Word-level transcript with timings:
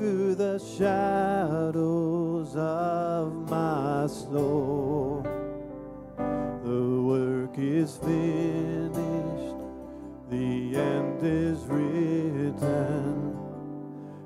through 0.00 0.34
the 0.34 0.58
shadows 0.58 2.56
of 2.56 3.34
my 3.50 4.06
soul. 4.06 5.22
The 6.16 7.02
work 7.02 7.58
is 7.58 7.98
finished, 7.98 9.60
the 10.30 10.74
end 10.74 11.22
is 11.22 11.58
written. 11.66 13.36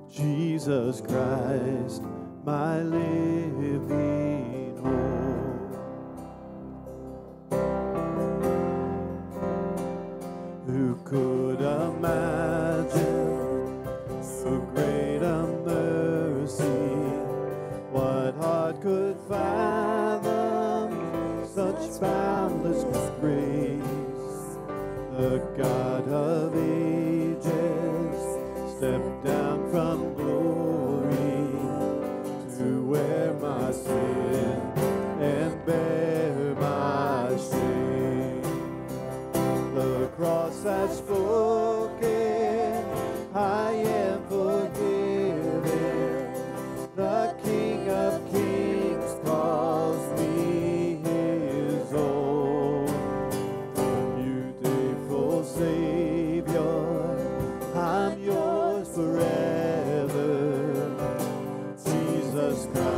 Jesus 0.08 1.00
Christ, 1.00 2.03
my 2.44 2.81
living 2.81 4.78
hope. 4.81 5.13
was 62.54 62.66
the 62.69 62.94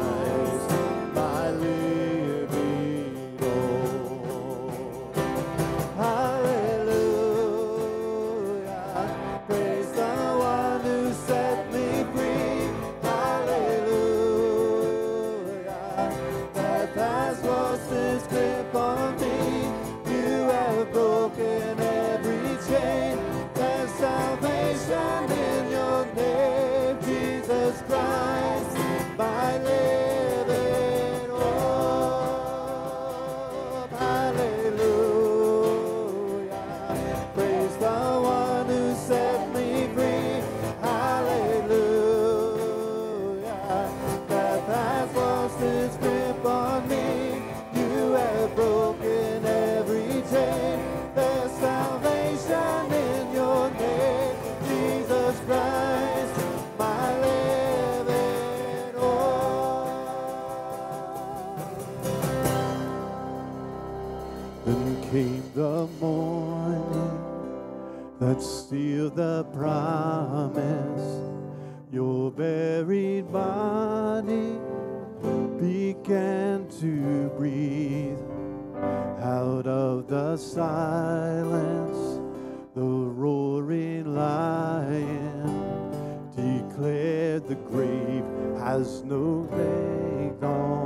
began 76.07 76.69
to 76.69 77.29
breathe 77.37 78.17
out 79.21 79.67
of 79.67 80.07
the 80.07 80.37
silence, 80.37 82.21
the 82.77 82.81
roaring 82.81 84.15
lion 84.15 85.51
declared 86.37 87.49
the 87.49 87.57
grave 87.57 88.23
has 88.57 89.03
no 89.03 89.49
leg 89.51 90.45
on. 90.45 90.86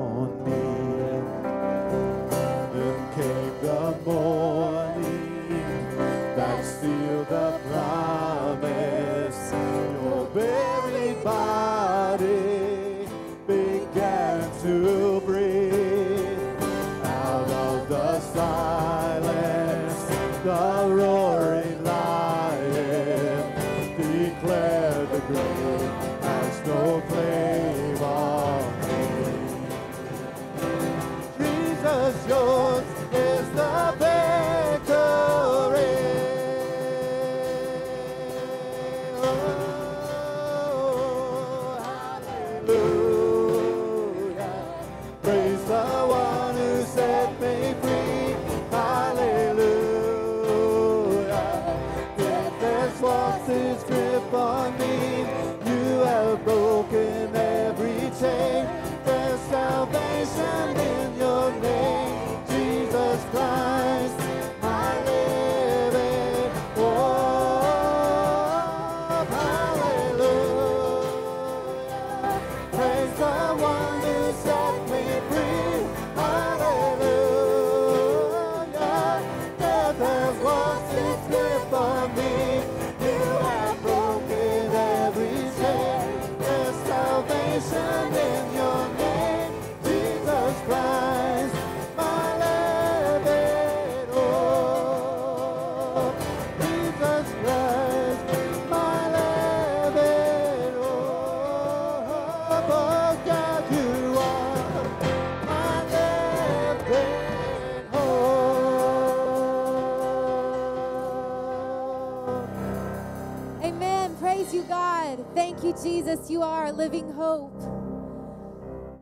You, 115.62 115.74
Jesus. 115.82 116.30
You 116.30 116.42
are 116.42 116.66
a 116.66 116.72
living 116.72 117.12
hope. 117.12 117.60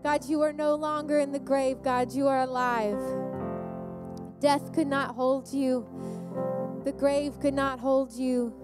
God, 0.03 0.25
you 0.27 0.43
are 0.43 0.53
no 0.53 0.75
longer 0.75 1.19
in 1.19 1.33
the 1.33 1.39
grave. 1.39 1.83
God, 1.83 2.13
you 2.13 2.29
are 2.29 2.41
alive. 2.43 2.99
Death 4.41 4.73
could 4.73 4.87
not 4.87 5.17
hold 5.17 5.53
you, 5.53 5.85
the 6.85 6.93
grave 6.93 7.41
could 7.41 7.55
not 7.55 7.81
hold 7.81 8.13
you, 8.13 8.55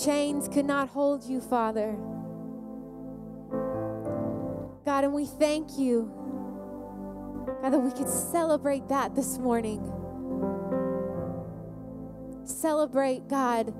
chains 0.00 0.48
could 0.48 0.64
not 0.64 0.88
hold 0.88 1.24
you, 1.24 1.40
Father. 1.40 1.96
God, 4.84 5.02
and 5.02 5.12
we 5.12 5.26
thank 5.26 5.76
you, 5.76 6.08
God, 7.62 7.72
that 7.72 7.80
we 7.80 7.90
could 7.90 8.08
celebrate 8.08 8.86
that 8.88 9.16
this 9.16 9.38
morning. 9.38 9.82
Celebrate, 12.44 13.26
God, 13.26 13.74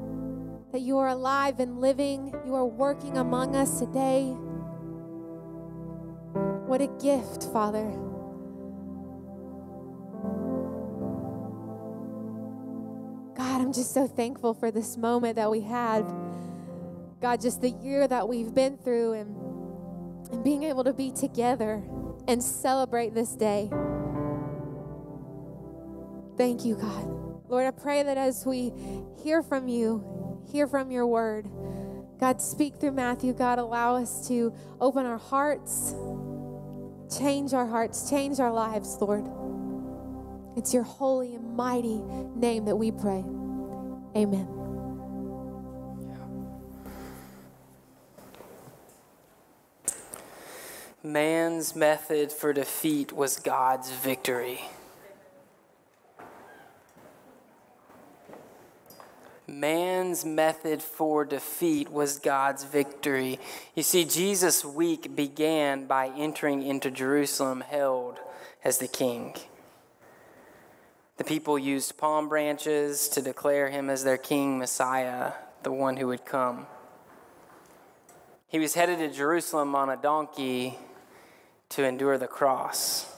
that 0.77 0.83
you 0.83 0.99
are 0.99 1.09
alive 1.09 1.59
and 1.59 1.81
living, 1.81 2.35
you 2.45 2.55
are 2.55 2.67
working 2.67 3.17
among 3.17 3.57
us 3.57 3.79
today. 3.79 4.25
What 6.67 6.83
a 6.83 6.89
gift, 7.03 7.45
Father. 7.51 7.87
God, 13.35 13.63
I'm 13.63 13.73
just 13.73 13.95
so 13.95 14.07
thankful 14.07 14.53
for 14.53 14.71
this 14.71 14.99
moment 14.99 15.37
that 15.37 15.51
we 15.51 15.63
had. 15.63 16.05
God, 17.23 17.41
just 17.41 17.63
the 17.63 17.71
year 17.71 18.07
that 18.07 18.29
we've 18.29 18.53
been 18.53 18.77
through 18.77 19.15
and, 19.15 19.35
and 20.31 20.45
being 20.45 20.63
able 20.65 20.85
to 20.85 20.93
be 20.93 21.11
together 21.11 21.83
and 22.29 22.43
celebrate 22.43 23.15
this 23.15 23.31
day. 23.31 23.71
Thank 26.37 26.67
you, 26.67 26.75
God. 26.75 27.17
Lord, 27.49 27.65
I 27.65 27.71
pray 27.71 28.03
that 28.03 28.19
as 28.19 28.45
we 28.45 28.75
hear 29.23 29.43
from 29.43 29.69
you, 29.69 30.16
hear 30.51 30.67
from 30.67 30.91
your 30.91 31.07
word, 31.07 31.47
God, 32.19 32.41
speak 32.41 32.77
through 32.77 32.93
Matthew. 32.93 33.33
God, 33.33 33.59
allow 33.59 33.97
us 33.97 34.27
to 34.29 34.55
open 34.81 35.05
our 35.05 35.19
hearts, 35.19 35.95
change 37.19 37.53
our 37.53 37.67
hearts, 37.67 38.09
change 38.09 38.41
our 38.41 38.53
lives, 38.53 38.97
Lord. 39.01 39.25
It's 40.57 40.73
your 40.73 40.85
holy 40.85 41.35
and 41.35 41.55
mighty 41.55 42.01
name 42.35 42.65
that 42.65 42.77
we 42.77 42.91
pray. 42.91 43.25
Amen. 44.17 44.49
Man's 51.03 51.77
method 51.77 52.33
for 52.33 52.53
defeat 52.53 53.13
was 53.13 53.39
God's 53.39 53.93
victory. 53.93 54.61
Man's 59.49 60.25
method 60.25 60.83
for 60.83 61.25
defeat 61.25 61.89
was 61.89 62.19
God's 62.19 62.65
victory. 62.65 63.39
You 63.75 63.85
see, 63.85 64.05
Jesus' 64.05 64.65
week 64.65 65.15
began 65.15 65.87
by 65.87 66.09
entering 66.09 66.63
into 66.63 66.91
Jerusalem 66.91 67.61
held 67.61 68.19
as 68.65 68.79
the 68.79 68.89
king. 68.89 69.37
The 71.17 71.25
people 71.25 71.59
used 71.59 71.97
palm 71.97 72.29
branches 72.29 73.09
to 73.11 73.23
declare 73.23 73.71
him 73.71 73.89
as 73.89 74.03
their 74.03 74.19
king, 74.19 74.59
Messiah, 74.59 75.33
the 75.63 75.73
one 75.73 75.97
who 75.97 76.09
would 76.09 76.25
come. 76.25 76.67
He 78.49 78.59
was 78.59 78.75
headed 78.75 78.99
to 78.99 79.11
Jerusalem 79.11 79.75
on 79.75 79.91
a 79.91 79.97
donkey 79.97 80.77
to 81.71 81.85
endure 81.85 82.19
the 82.19 82.27
cross. 82.27 83.13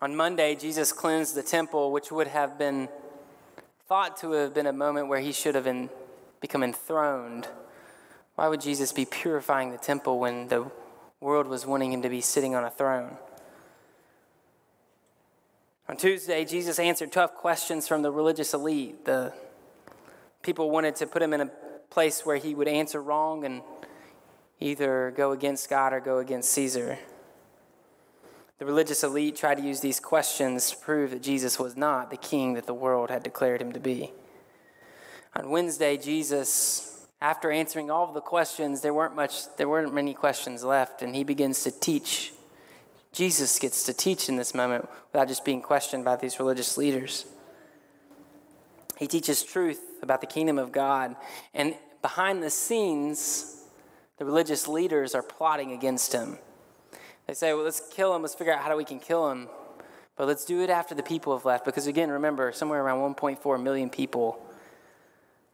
On 0.00 0.14
Monday, 0.14 0.54
Jesus 0.54 0.92
cleansed 0.92 1.34
the 1.34 1.42
temple, 1.42 1.90
which 1.90 2.12
would 2.12 2.28
have 2.28 2.58
been 2.58 2.88
thought 3.86 4.16
to 4.18 4.32
have 4.32 4.54
been 4.54 4.66
a 4.66 4.72
moment 4.72 5.08
where 5.08 5.20
he 5.20 5.32
should 5.32 5.54
have 5.54 5.64
been, 5.64 5.90
become 6.40 6.62
enthroned. 6.62 7.48
Why 8.34 8.48
would 8.48 8.60
Jesus 8.60 8.92
be 8.92 9.04
purifying 9.04 9.70
the 9.70 9.78
temple 9.78 10.18
when 10.18 10.48
the 10.48 10.70
world 11.20 11.46
was 11.46 11.66
wanting 11.66 11.92
him 11.92 12.02
to 12.02 12.08
be 12.08 12.20
sitting 12.20 12.54
on 12.54 12.64
a 12.64 12.70
throne? 12.70 13.18
On 15.88 15.96
Tuesday, 15.96 16.46
Jesus 16.46 16.78
answered 16.78 17.12
tough 17.12 17.34
questions 17.34 17.86
from 17.86 18.00
the 18.00 18.10
religious 18.10 18.54
elite. 18.54 19.04
The 19.04 19.34
people 20.42 20.70
wanted 20.70 20.96
to 20.96 21.06
put 21.06 21.20
him 21.20 21.34
in 21.34 21.42
a 21.42 21.50
place 21.90 22.24
where 22.24 22.36
he 22.36 22.54
would 22.54 22.68
answer 22.68 23.02
wrong 23.02 23.44
and 23.44 23.60
either 24.60 25.12
go 25.14 25.32
against 25.32 25.68
God 25.68 25.92
or 25.92 26.00
go 26.00 26.18
against 26.18 26.50
Caesar. 26.52 26.98
The 28.58 28.66
religious 28.66 29.02
elite 29.02 29.36
tried 29.36 29.56
to 29.56 29.64
use 29.64 29.80
these 29.80 29.98
questions 29.98 30.70
to 30.70 30.76
prove 30.76 31.10
that 31.10 31.22
Jesus 31.22 31.58
was 31.58 31.76
not 31.76 32.10
the 32.10 32.16
king 32.16 32.54
that 32.54 32.66
the 32.66 32.74
world 32.74 33.10
had 33.10 33.22
declared 33.22 33.60
him 33.60 33.72
to 33.72 33.80
be. 33.80 34.12
On 35.34 35.50
Wednesday, 35.50 35.96
Jesus, 35.96 37.06
after 37.20 37.50
answering 37.50 37.90
all 37.90 38.06
of 38.06 38.14
the 38.14 38.20
questions, 38.20 38.80
there 38.80 38.94
weren't 38.94 39.16
much 39.16 39.54
there 39.56 39.68
weren't 39.68 39.92
many 39.92 40.14
questions 40.14 40.62
left, 40.62 41.02
and 41.02 41.16
he 41.16 41.24
begins 41.24 41.64
to 41.64 41.70
teach 41.70 42.32
Jesus 43.14 43.60
gets 43.60 43.84
to 43.84 43.92
teach 43.94 44.28
in 44.28 44.36
this 44.36 44.54
moment 44.54 44.88
without 45.12 45.28
just 45.28 45.44
being 45.44 45.62
questioned 45.62 46.04
by 46.04 46.16
these 46.16 46.40
religious 46.40 46.76
leaders. 46.76 47.24
He 48.98 49.06
teaches 49.06 49.42
truth 49.42 49.80
about 50.02 50.20
the 50.20 50.26
kingdom 50.26 50.58
of 50.58 50.72
God, 50.72 51.14
and 51.54 51.76
behind 52.02 52.42
the 52.42 52.50
scenes, 52.50 53.62
the 54.18 54.24
religious 54.24 54.66
leaders 54.66 55.14
are 55.14 55.22
plotting 55.22 55.72
against 55.72 56.12
him. 56.12 56.38
They 57.26 57.34
say, 57.34 57.54
well, 57.54 57.64
let's 57.64 57.80
kill 57.90 58.14
him, 58.14 58.22
let's 58.22 58.34
figure 58.34 58.52
out 58.52 58.62
how 58.62 58.76
we 58.76 58.84
can 58.84 59.00
kill 59.00 59.30
him, 59.30 59.48
but 60.16 60.26
let's 60.26 60.44
do 60.44 60.60
it 60.60 60.70
after 60.70 60.94
the 60.94 61.02
people 61.02 61.36
have 61.36 61.44
left. 61.44 61.64
Because 61.64 61.86
again, 61.86 62.10
remember, 62.10 62.52
somewhere 62.52 62.82
around 62.82 63.14
1.4 63.16 63.62
million 63.62 63.90
people 63.90 64.44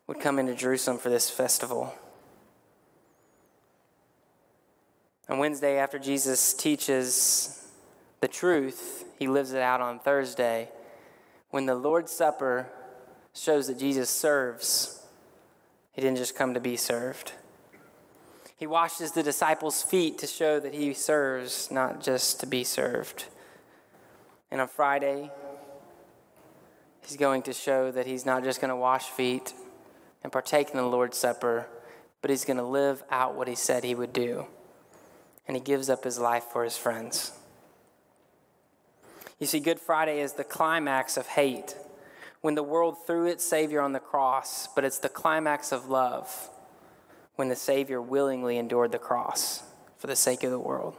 would 0.06 0.20
come 0.20 0.38
into 0.38 0.54
Jerusalem 0.54 0.98
for 0.98 1.08
this 1.08 1.30
festival. 1.30 1.94
On 5.28 5.38
Wednesday, 5.38 5.78
after 5.78 5.98
Jesus 5.98 6.52
teaches 6.54 7.68
the 8.20 8.26
truth, 8.26 9.04
he 9.16 9.28
lives 9.28 9.52
it 9.52 9.62
out 9.62 9.80
on 9.80 10.00
Thursday. 10.00 10.68
When 11.50 11.66
the 11.66 11.76
Lord's 11.76 12.10
Supper 12.10 12.68
shows 13.32 13.68
that 13.68 13.78
Jesus 13.78 14.10
serves, 14.10 15.06
he 15.92 16.02
didn't 16.02 16.18
just 16.18 16.34
come 16.34 16.54
to 16.54 16.60
be 16.60 16.76
served. 16.76 17.32
He 18.60 18.66
washes 18.66 19.12
the 19.12 19.22
disciples' 19.22 19.82
feet 19.82 20.18
to 20.18 20.26
show 20.26 20.60
that 20.60 20.74
he 20.74 20.92
serves, 20.92 21.70
not 21.70 22.02
just 22.02 22.40
to 22.40 22.46
be 22.46 22.62
served. 22.62 23.24
And 24.50 24.60
on 24.60 24.68
Friday, 24.68 25.30
he's 27.02 27.16
going 27.16 27.40
to 27.44 27.54
show 27.54 27.90
that 27.90 28.04
he's 28.04 28.26
not 28.26 28.44
just 28.44 28.60
going 28.60 28.68
to 28.68 28.76
wash 28.76 29.06
feet 29.06 29.54
and 30.22 30.30
partake 30.30 30.68
in 30.68 30.76
the 30.76 30.82
Lord's 30.82 31.16
Supper, 31.16 31.68
but 32.20 32.30
he's 32.30 32.44
going 32.44 32.58
to 32.58 32.62
live 32.62 33.02
out 33.10 33.34
what 33.34 33.48
he 33.48 33.54
said 33.54 33.82
he 33.82 33.94
would 33.94 34.12
do 34.12 34.46
and 35.48 35.56
he 35.56 35.62
gives 35.62 35.88
up 35.88 36.04
his 36.04 36.18
life 36.18 36.44
for 36.44 36.62
his 36.62 36.76
friends. 36.76 37.32
You 39.38 39.46
see, 39.46 39.60
Good 39.60 39.80
Friday 39.80 40.20
is 40.20 40.34
the 40.34 40.44
climax 40.44 41.16
of 41.16 41.28
hate 41.28 41.74
when 42.42 42.56
the 42.56 42.62
world 42.62 43.06
threw 43.06 43.24
its 43.24 43.42
Savior 43.42 43.80
on 43.80 43.92
the 43.92 44.00
cross, 44.00 44.68
but 44.74 44.84
it's 44.84 44.98
the 44.98 45.08
climax 45.08 45.72
of 45.72 45.88
love 45.88 46.50
when 47.40 47.48
the 47.48 47.56
Savior 47.56 48.02
willingly 48.02 48.58
endured 48.58 48.92
the 48.92 48.98
cross 48.98 49.62
for 49.96 50.08
the 50.08 50.14
sake 50.14 50.44
of 50.44 50.50
the 50.50 50.58
world. 50.58 50.94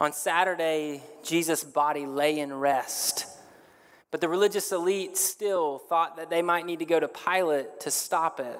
On 0.00 0.12
Saturday, 0.12 1.04
Jesus' 1.22 1.62
body 1.62 2.04
lay 2.04 2.40
in 2.40 2.52
rest, 2.52 3.24
but 4.10 4.20
the 4.20 4.28
religious 4.28 4.72
elite 4.72 5.16
still 5.16 5.78
thought 5.78 6.16
that 6.16 6.30
they 6.30 6.42
might 6.42 6.66
need 6.66 6.80
to 6.80 6.84
go 6.84 6.98
to 6.98 7.06
Pilate 7.06 7.78
to 7.78 7.92
stop 7.92 8.40
it. 8.40 8.58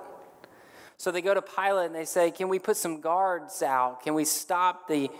So 0.96 1.10
they 1.10 1.22
go 1.22 1.34
to 1.34 1.42
Pilate 1.42 1.86
and 1.86 1.94
they 1.96 2.04
say, 2.04 2.30
Can 2.30 2.48
we 2.48 2.60
put 2.60 2.76
some 2.76 3.00
guards 3.00 3.60
out? 3.60 4.04
Can 4.04 4.14
we 4.14 4.24
stop 4.24 4.86
the 4.86 5.10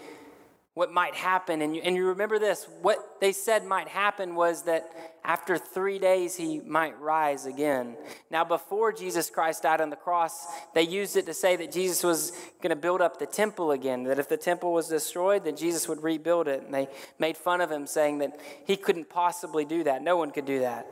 what 0.75 0.93
might 0.93 1.15
happen? 1.15 1.63
And 1.63 1.77
you, 1.77 1.83
and 1.83 1.95
you 1.95 2.07
remember 2.09 2.41
this 2.41 2.67
what 2.83 3.21
they 3.21 3.31
said 3.31 3.65
might 3.65 3.87
happen 3.87 4.35
was 4.35 4.65
that 4.65 4.91
after 5.25 5.57
three 5.57 6.01
days 6.01 6.35
he 6.35 6.61
might 6.61 6.99
rise 7.01 7.47
again. 7.47 7.97
Now, 8.29 8.45
before 8.45 8.93
Jesus 8.93 9.31
Christ 9.31 9.63
died 9.63 9.81
on 9.81 9.91
the 9.91 9.97
cross, 9.97 10.47
they 10.75 10.83
used 10.83 11.17
it 11.17 11.27
to 11.27 11.35
say 11.35 11.55
that 11.57 11.71
Jesus 11.71 12.03
was 12.03 12.33
going 12.61 12.71
to 12.71 12.77
build 12.77 13.01
up 13.01 13.21
the 13.21 13.27
temple 13.27 13.71
again, 13.71 14.03
that 14.05 14.19
if 14.19 14.29
the 14.29 14.37
temple 14.37 14.73
was 14.73 14.89
destroyed, 14.89 15.45
then 15.45 15.57
Jesus 15.57 15.89
would 15.89 16.03
rebuild 16.03 16.49
it. 16.49 16.65
And 16.65 16.75
they 16.75 16.89
made 17.21 17.37
fun 17.37 17.61
of 17.61 17.71
him, 17.71 17.87
saying 17.87 18.19
that 18.19 18.39
he 18.67 18.77
couldn't 18.77 19.09
possibly 19.09 19.65
do 19.65 19.85
that. 19.85 20.03
No 20.03 20.17
one 20.17 20.33
could 20.33 20.45
do 20.45 20.59
that. 20.61 20.87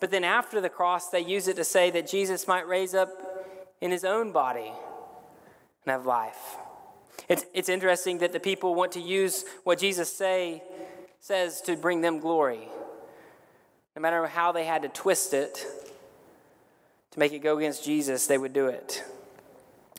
But 0.00 0.10
then 0.10 0.24
after 0.24 0.60
the 0.60 0.68
cross, 0.68 1.08
they 1.08 1.20
use 1.20 1.48
it 1.48 1.56
to 1.56 1.64
say 1.64 1.90
that 1.92 2.06
Jesus 2.06 2.46
might 2.46 2.68
raise 2.68 2.94
up 2.94 3.08
in 3.80 3.90
his 3.90 4.04
own 4.04 4.32
body 4.32 4.70
and 5.86 5.92
have 5.92 6.04
life. 6.04 6.56
It's, 7.28 7.44
it's 7.54 7.68
interesting 7.68 8.18
that 8.18 8.32
the 8.32 8.40
people 8.40 8.74
want 8.74 8.92
to 8.92 9.00
use 9.00 9.44
what 9.64 9.78
Jesus 9.78 10.12
say, 10.14 10.62
says 11.20 11.60
to 11.62 11.76
bring 11.76 12.00
them 12.00 12.20
glory. 12.20 12.68
No 13.96 14.02
matter 14.02 14.26
how 14.26 14.52
they 14.52 14.64
had 14.64 14.82
to 14.82 14.88
twist 14.88 15.32
it 15.32 15.66
to 17.12 17.18
make 17.18 17.32
it 17.32 17.38
go 17.38 17.56
against 17.56 17.84
Jesus, 17.84 18.26
they 18.26 18.38
would 18.38 18.52
do 18.52 18.66
it 18.66 19.04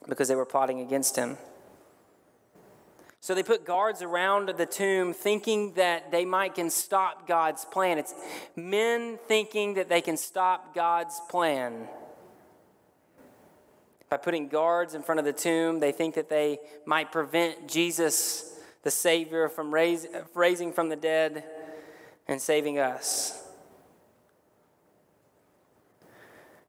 because 0.07 0.27
they 0.27 0.35
were 0.35 0.45
plotting 0.45 0.81
against 0.81 1.15
him. 1.15 1.37
So 3.21 3.33
they 3.33 3.41
put 3.41 3.65
guards 3.65 4.03
around 4.03 4.49
the 4.49 4.67
tomb 4.67 5.11
thinking 5.11 5.73
that 5.73 6.11
they 6.11 6.25
might 6.25 6.53
can 6.53 6.69
stop 6.69 7.27
God's 7.27 7.65
plan. 7.65 7.97
It's 7.97 8.13
men 8.55 9.17
thinking 9.27 9.73
that 9.75 9.89
they 9.89 10.01
can 10.01 10.15
stop 10.15 10.75
God's 10.75 11.19
plan. 11.27 11.87
By 14.09 14.17
putting 14.17 14.47
guards 14.47 14.93
in 14.93 15.01
front 15.01 15.19
of 15.19 15.25
the 15.25 15.33
tomb, 15.33 15.79
they 15.79 15.91
think 15.91 16.15
that 16.15 16.29
they 16.29 16.59
might 16.85 17.11
prevent 17.11 17.67
Jesus, 17.67 18.59
the 18.83 18.91
Savior, 18.91 19.49
from 19.49 19.73
raise, 19.73 20.07
raising 20.33 20.71
from 20.71 20.89
the 20.89 20.95
dead 20.95 21.43
and 22.27 22.39
saving 22.39 22.79
us. 22.79 23.41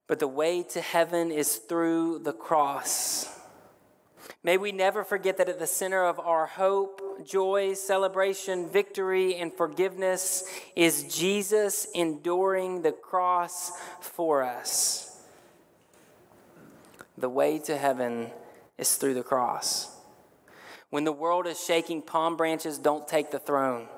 But 0.06 0.18
the 0.18 0.28
way 0.28 0.62
to 0.62 0.80
heaven 0.80 1.30
is 1.30 1.56
through 1.56 2.20
the 2.20 2.32
cross. 2.32 3.28
May 4.42 4.56
we 4.56 4.70
never 4.70 5.02
forget 5.02 5.38
that 5.38 5.48
at 5.48 5.58
the 5.58 5.66
center 5.66 6.04
of 6.04 6.20
our 6.20 6.46
hope, 6.46 7.26
joy, 7.26 7.74
celebration, 7.74 8.68
victory, 8.68 9.34
and 9.34 9.52
forgiveness 9.52 10.48
is 10.76 11.02
Jesus 11.16 11.88
enduring 11.94 12.82
the 12.82 12.92
cross 12.92 13.72
for 14.00 14.44
us. 14.44 15.05
The 17.18 17.28
way 17.28 17.58
to 17.60 17.76
heaven 17.76 18.30
is 18.78 18.96
through 18.96 19.14
the 19.14 19.22
cross. 19.22 19.96
When 20.90 21.04
the 21.04 21.12
world 21.12 21.46
is 21.46 21.62
shaking 21.62 22.02
palm 22.02 22.36
branches, 22.36 22.78
don't 22.78 23.08
take 23.08 23.30
the 23.30 23.38
throne. 23.38 23.88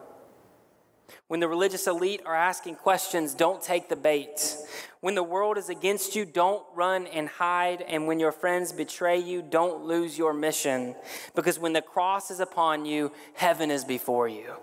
When 1.27 1.41
the 1.41 1.49
religious 1.49 1.87
elite 1.87 2.23
are 2.25 2.35
asking 2.35 2.77
questions, 2.77 3.35
don't 3.35 3.63
take 3.63 3.89
the 3.89 3.97
bait. 3.97 4.57
When 5.01 5.15
the 5.15 5.23
world 5.23 5.59
is 5.59 5.69
against 5.69 6.17
you, 6.17 6.25
don't 6.25 6.65
run 6.75 7.07
and 7.07 7.29
hide. 7.29 7.83
And 7.83 8.07
when 8.07 8.19
your 8.19 8.33
friends 8.33 8.73
betray 8.73 9.19
you, 9.19 9.43
don't 9.43 9.85
lose 9.85 10.17
your 10.17 10.33
mission. 10.33 10.95
Because 11.35 11.59
when 11.59 11.73
the 11.73 11.83
cross 11.83 12.31
is 12.31 12.41
upon 12.41 12.87
you, 12.87 13.13
heaven 13.35 13.71
is 13.71 13.85
before 13.85 14.29
you. 14.29 14.55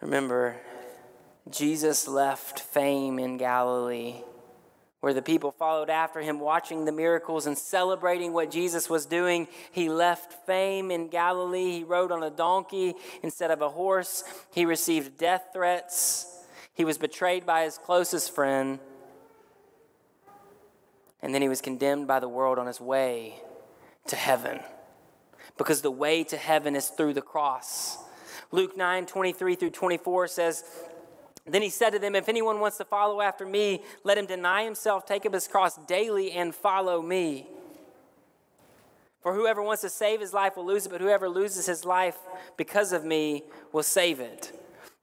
Remember, 0.00 0.56
Jesus 1.50 2.08
left 2.08 2.60
fame 2.60 3.18
in 3.18 3.36
Galilee 3.36 4.22
where 5.04 5.12
the 5.12 5.20
people 5.20 5.50
followed 5.50 5.90
after 5.90 6.22
him, 6.22 6.40
watching 6.40 6.86
the 6.86 6.90
miracles 6.90 7.46
and 7.46 7.58
celebrating 7.58 8.32
what 8.32 8.50
Jesus 8.50 8.88
was 8.88 9.04
doing. 9.04 9.46
He 9.70 9.90
left 9.90 10.32
fame 10.46 10.90
in 10.90 11.08
Galilee. 11.08 11.72
He 11.72 11.84
rode 11.84 12.10
on 12.10 12.22
a 12.22 12.30
donkey 12.30 12.94
instead 13.22 13.50
of 13.50 13.60
a 13.60 13.68
horse. 13.68 14.24
He 14.50 14.64
received 14.64 15.18
death 15.18 15.48
threats. 15.52 16.42
He 16.72 16.86
was 16.86 16.96
betrayed 16.96 17.44
by 17.44 17.64
his 17.64 17.76
closest 17.76 18.34
friend. 18.34 18.78
And 21.20 21.34
then 21.34 21.42
he 21.42 21.50
was 21.50 21.60
condemned 21.60 22.06
by 22.06 22.18
the 22.18 22.26
world 22.26 22.58
on 22.58 22.66
his 22.66 22.80
way 22.80 23.34
to 24.06 24.16
heaven. 24.16 24.60
Because 25.58 25.82
the 25.82 25.90
way 25.90 26.24
to 26.24 26.38
heaven 26.38 26.74
is 26.74 26.88
through 26.88 27.12
the 27.12 27.20
cross. 27.20 27.98
Luke 28.52 28.74
9 28.74 29.04
23 29.04 29.54
through 29.54 29.68
24 29.68 30.28
says, 30.28 30.64
then 31.52 31.62
he 31.62 31.68
said 31.68 31.90
to 31.90 31.98
them, 31.98 32.14
If 32.14 32.28
anyone 32.28 32.60
wants 32.60 32.78
to 32.78 32.84
follow 32.84 33.20
after 33.20 33.44
me, 33.44 33.82
let 34.02 34.16
him 34.16 34.26
deny 34.26 34.64
himself, 34.64 35.04
take 35.04 35.26
up 35.26 35.34
his 35.34 35.46
cross 35.46 35.76
daily, 35.86 36.32
and 36.32 36.54
follow 36.54 37.02
me. 37.02 37.46
For 39.20 39.34
whoever 39.34 39.62
wants 39.62 39.82
to 39.82 39.90
save 39.90 40.20
his 40.20 40.32
life 40.32 40.56
will 40.56 40.66
lose 40.66 40.86
it, 40.86 40.90
but 40.90 41.00
whoever 41.00 41.28
loses 41.28 41.66
his 41.66 41.84
life 41.84 42.16
because 42.56 42.92
of 42.92 43.04
me 43.04 43.44
will 43.72 43.82
save 43.82 44.20
it. 44.20 44.52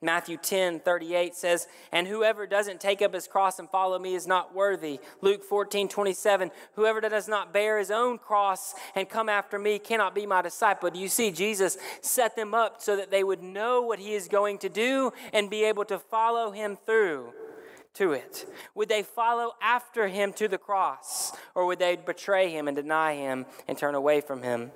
Matthew 0.04 0.38
10 0.38 0.80
38 0.80 1.36
says, 1.36 1.68
And 1.92 2.08
whoever 2.08 2.48
doesn't 2.48 2.82
take 2.82 3.04
up 3.04 3.14
his 3.14 3.28
cross 3.28 3.60
and 3.60 3.70
follow 3.70 4.00
me 4.00 4.16
is 4.16 4.26
not 4.26 4.56
worthy. 4.56 5.00
Luke 5.22 5.44
14 5.44 5.88
27, 5.88 6.50
Whoever 6.74 7.02
does 7.02 7.28
not 7.28 7.54
bear 7.54 7.78
his 7.78 7.92
own 7.92 8.18
cross 8.18 8.74
and 8.96 9.08
come 9.08 9.30
after 9.30 9.60
me 9.60 9.78
cannot 9.78 10.16
be 10.16 10.26
my 10.26 10.42
disciple. 10.42 10.90
Do 10.90 11.00
you 11.00 11.08
see, 11.08 11.30
Jesus 11.30 11.78
set 12.02 12.36
them 12.36 12.56
up 12.56 12.82
so 12.82 12.96
that 12.96 13.12
they 13.12 13.24
would 13.24 13.44
know 13.44 13.82
what 13.82 14.00
he 14.00 14.16
is 14.16 14.28
going 14.28 14.58
to 14.60 14.70
do 14.70 15.14
and 15.34 15.52
be 15.52 15.64
able 15.66 15.86
to 15.86 16.00
follow 16.00 16.50
him 16.50 16.80
through 16.86 17.34
to 17.94 18.14
it? 18.14 18.52
Would 18.74 18.90
they 18.90 19.04
follow 19.04 19.54
after 19.62 20.08
him 20.08 20.34
to 20.34 20.48
the 20.48 20.58
cross, 20.58 21.34
or 21.54 21.68
would 21.68 21.80
they 21.80 21.96
betray 21.96 22.50
him 22.50 22.68
and 22.68 22.76
deny 22.76 23.16
him 23.16 23.46
and 23.68 23.78
turn 23.78 23.94
away 23.94 24.22
from 24.22 24.42
him? 24.42 24.72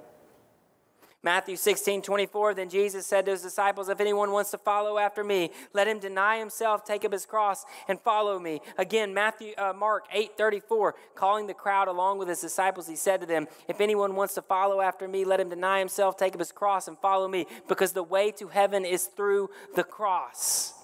Matthew 1.25 1.55
16, 1.55 2.03
24, 2.03 2.53
then 2.53 2.69
Jesus 2.69 3.07
said 3.07 3.25
to 3.25 3.31
his 3.31 3.41
disciples, 3.41 3.89
If 3.89 3.99
anyone 3.99 4.29
wants 4.29 4.51
to 4.51 4.59
follow 4.59 4.99
after 4.99 5.23
me, 5.23 5.49
let 5.73 5.87
him 5.87 5.97
deny 5.97 6.37
himself, 6.37 6.85
take 6.85 7.03
up 7.03 7.11
his 7.11 7.25
cross, 7.25 7.65
and 7.87 7.99
follow 7.99 8.37
me. 8.37 8.61
Again, 8.77 9.11
Matthew, 9.11 9.53
uh, 9.57 9.73
Mark 9.75 10.05
8, 10.13 10.37
34, 10.37 10.93
calling 11.15 11.47
the 11.47 11.55
crowd 11.55 11.87
along 11.87 12.19
with 12.19 12.27
his 12.27 12.41
disciples, 12.41 12.87
he 12.87 12.95
said 12.95 13.21
to 13.21 13.25
them, 13.25 13.47
If 13.67 13.81
anyone 13.81 14.15
wants 14.15 14.35
to 14.35 14.43
follow 14.43 14.81
after 14.81 15.07
me, 15.07 15.25
let 15.25 15.39
him 15.39 15.49
deny 15.49 15.79
himself, 15.79 16.15
take 16.15 16.35
up 16.35 16.39
his 16.39 16.51
cross, 16.51 16.87
and 16.87 16.95
follow 16.99 17.27
me, 17.27 17.47
because 17.67 17.93
the 17.93 18.03
way 18.03 18.29
to 18.33 18.49
heaven 18.49 18.85
is 18.85 19.07
through 19.07 19.49
the 19.75 19.83
cross. 19.83 20.74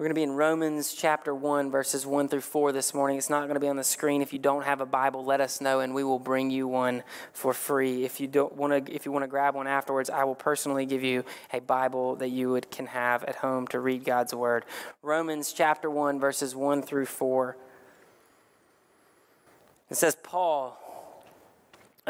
We're 0.00 0.04
going 0.04 0.14
to 0.14 0.18
be 0.18 0.22
in 0.22 0.32
Romans 0.32 0.94
chapter 0.94 1.34
1, 1.34 1.70
verses 1.70 2.06
1 2.06 2.28
through 2.28 2.40
4 2.40 2.72
this 2.72 2.94
morning. 2.94 3.18
It's 3.18 3.28
not 3.28 3.42
going 3.42 3.56
to 3.56 3.60
be 3.60 3.68
on 3.68 3.76
the 3.76 3.84
screen. 3.84 4.22
If 4.22 4.32
you 4.32 4.38
don't 4.38 4.64
have 4.64 4.80
a 4.80 4.86
Bible, 4.86 5.26
let 5.26 5.42
us 5.42 5.60
know 5.60 5.80
and 5.80 5.94
we 5.94 6.04
will 6.04 6.18
bring 6.18 6.50
you 6.50 6.66
one 6.66 7.02
for 7.34 7.52
free. 7.52 8.02
If 8.06 8.18
you 8.18 8.26
don't 8.26 8.56
want 8.56 8.86
to 8.86 8.94
if 8.94 9.04
you 9.04 9.12
want 9.12 9.24
to 9.24 9.28
grab 9.28 9.54
one 9.54 9.66
afterwards, 9.66 10.08
I 10.08 10.24
will 10.24 10.34
personally 10.34 10.86
give 10.86 11.02
you 11.02 11.22
a 11.52 11.60
Bible 11.60 12.16
that 12.16 12.30
you 12.30 12.48
would, 12.48 12.70
can 12.70 12.86
have 12.86 13.24
at 13.24 13.36
home 13.36 13.66
to 13.66 13.78
read 13.78 14.06
God's 14.06 14.32
word. 14.34 14.64
Romans 15.02 15.52
chapter 15.52 15.90
1, 15.90 16.18
verses 16.18 16.56
1 16.56 16.80
through 16.80 17.04
4. 17.04 17.58
It 19.90 19.96
says 19.98 20.16
Paul 20.22 20.79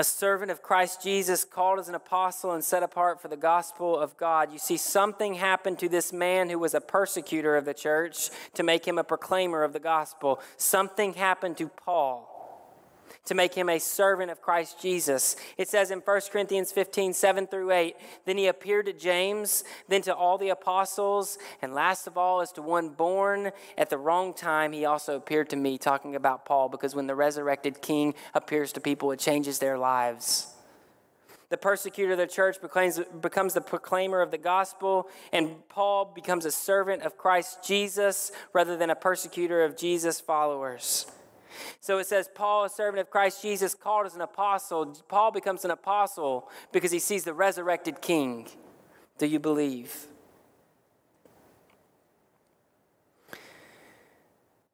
a 0.01 0.05
servant 0.05 0.51
of 0.51 0.63
Christ 0.63 1.03
Jesus, 1.03 1.45
called 1.45 1.79
as 1.79 1.91
an 1.91 1.95
apostle 1.95 2.53
and 2.53 2.65
set 2.65 2.83
apart 2.83 3.21
for 3.21 3.29
the 3.29 3.37
gospel 3.37 3.99
of 3.99 4.17
God. 4.17 4.51
You 4.51 4.59
see, 4.59 4.79
something 4.79 5.35
happened 5.35 5.79
to 5.81 5.91
this 5.91 6.11
man 6.11 6.49
who 6.49 6.59
was 6.59 6.73
a 6.73 6.81
persecutor 6.81 7.55
of 7.55 7.67
the 7.67 7.75
church 7.75 8.31
to 8.55 8.63
make 8.63 8.89
him 8.89 8.97
a 8.97 9.05
proclaimer 9.05 9.63
of 9.63 9.75
the 9.75 9.79
gospel. 9.79 10.41
Something 10.57 11.13
happened 11.13 11.59
to 11.59 11.69
Paul 11.69 12.30
to 13.27 13.35
make 13.35 13.55
him 13.55 13.69
a 13.69 13.79
servant 13.79 14.31
of 14.31 14.41
Christ 14.41 14.81
Jesus. 14.81 15.37
It 15.57 15.69
says 15.69 15.91
in 15.91 16.01
1 16.01 16.21
Corinthians 16.33 16.73
15, 16.73 17.13
7 17.13 17.47
through 17.47 17.71
8, 17.71 17.97
then 18.25 18.39
he 18.39 18.47
appeared 18.47 18.87
to 18.87 18.93
James, 18.93 19.63
then 19.89 20.03
to 20.03 20.15
all 20.15 20.39
the 20.39 20.49
apostles, 20.49 21.39
and 21.63 21.75
last 21.75 22.07
of 22.07 22.17
all, 22.17 22.41
as 22.41 22.53
to 22.53 22.63
one 22.63 22.89
born 22.89 23.53
at 23.77 23.91
the 23.91 23.99
wrong 23.99 24.33
time, 24.33 24.73
he 24.73 24.85
also 24.85 25.17
appeared 25.17 25.51
to 25.51 25.57
me, 25.57 25.79
talking 25.79 26.17
about 26.17 26.45
Paul, 26.45 26.69
because 26.69 26.95
when 26.95 27.07
the 27.07 27.15
resurrected 27.15 27.83
king 27.83 28.15
appears 28.35 28.73
to 28.73 28.81
people, 28.81 29.13
it 29.13 29.19
changes 29.19 29.59
their 29.59 29.79
lives. 29.79 30.55
The 31.51 31.57
persecutor 31.57 32.13
of 32.13 32.19
the 32.19 32.29
church 32.29 32.61
proclaims, 32.61 33.01
becomes 33.21 33.55
the 33.55 33.61
proclaimer 33.61 34.23
of 34.23 34.31
the 34.31 34.39
gospel, 34.39 35.09
and 35.33 35.69
Paul 35.69 36.13
becomes 36.15 36.45
a 36.45 36.53
servant 36.53 37.03
of 37.03 37.19
Christ 37.19 37.65
Jesus 37.65 38.31
rather 38.53 38.77
than 38.77 38.89
a 38.89 38.95
persecutor 38.95 39.65
of 39.65 39.77
Jesus' 39.77 40.21
followers. 40.21 41.07
So 41.81 41.99
it 41.99 42.07
says, 42.07 42.29
Paul, 42.35 42.65
a 42.65 42.71
servant 42.71 43.01
of 43.01 43.11
Christ 43.11 43.43
Jesus, 43.43 43.75
called 43.75 44.07
as 44.07 44.15
an 44.15 44.21
apostle. 44.21 44.97
Paul 45.09 45.31
becomes 45.31 45.65
an 45.65 45.71
apostle 45.71 46.49
because 46.73 46.91
he 46.91 46.99
sees 46.99 47.25
the 47.25 47.35
resurrected 47.35 48.01
king. 48.01 48.49
Do 49.19 49.27
you 49.27 49.39
believe? 49.39 50.07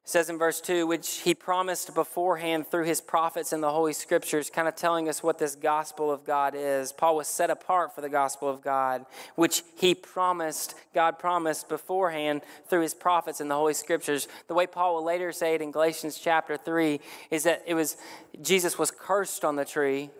Says 0.06 0.30
in 0.30 0.38
verse 0.38 0.60
2, 0.60 0.86
which 0.86 1.18
he 1.18 1.34
promised 1.34 1.92
beforehand 1.92 2.64
through 2.68 2.84
his 2.84 3.00
prophets 3.00 3.52
in 3.52 3.60
the 3.60 3.72
Holy 3.72 3.92
Scriptures, 3.92 4.48
kind 4.48 4.68
of 4.68 4.76
telling 4.76 5.08
us 5.08 5.20
what 5.20 5.40
this 5.40 5.56
gospel 5.56 6.12
of 6.12 6.24
God 6.24 6.54
is. 6.56 6.92
Paul 6.92 7.16
was 7.16 7.26
set 7.26 7.50
apart 7.50 7.92
for 7.92 8.02
the 8.02 8.08
gospel 8.08 8.48
of 8.48 8.62
God, 8.62 9.04
which 9.34 9.64
he 9.76 9.96
promised, 9.96 10.76
God 10.94 11.18
promised 11.18 11.68
beforehand 11.68 12.42
through 12.70 12.82
his 12.82 12.94
prophets 12.94 13.40
in 13.40 13.48
the 13.48 13.56
Holy 13.56 13.74
Scriptures. 13.74 14.28
The 14.46 14.54
way 14.54 14.68
Paul 14.68 14.94
will 14.94 15.04
later 15.04 15.32
say 15.32 15.56
it 15.56 15.60
in 15.60 15.72
Galatians 15.72 16.20
chapter 16.22 16.56
3 16.56 17.00
is 17.32 17.42
that 17.42 17.64
it 17.66 17.74
was 17.74 17.96
Jesus 18.40 18.78
was 18.78 18.92
cursed 18.92 19.44
on 19.44 19.56
the 19.56 19.64
tree. 19.64 20.10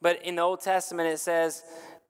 But 0.00 0.22
in 0.22 0.36
the 0.36 0.42
Old 0.42 0.60
Testament, 0.60 1.08
it 1.08 1.18
says, 1.18 1.64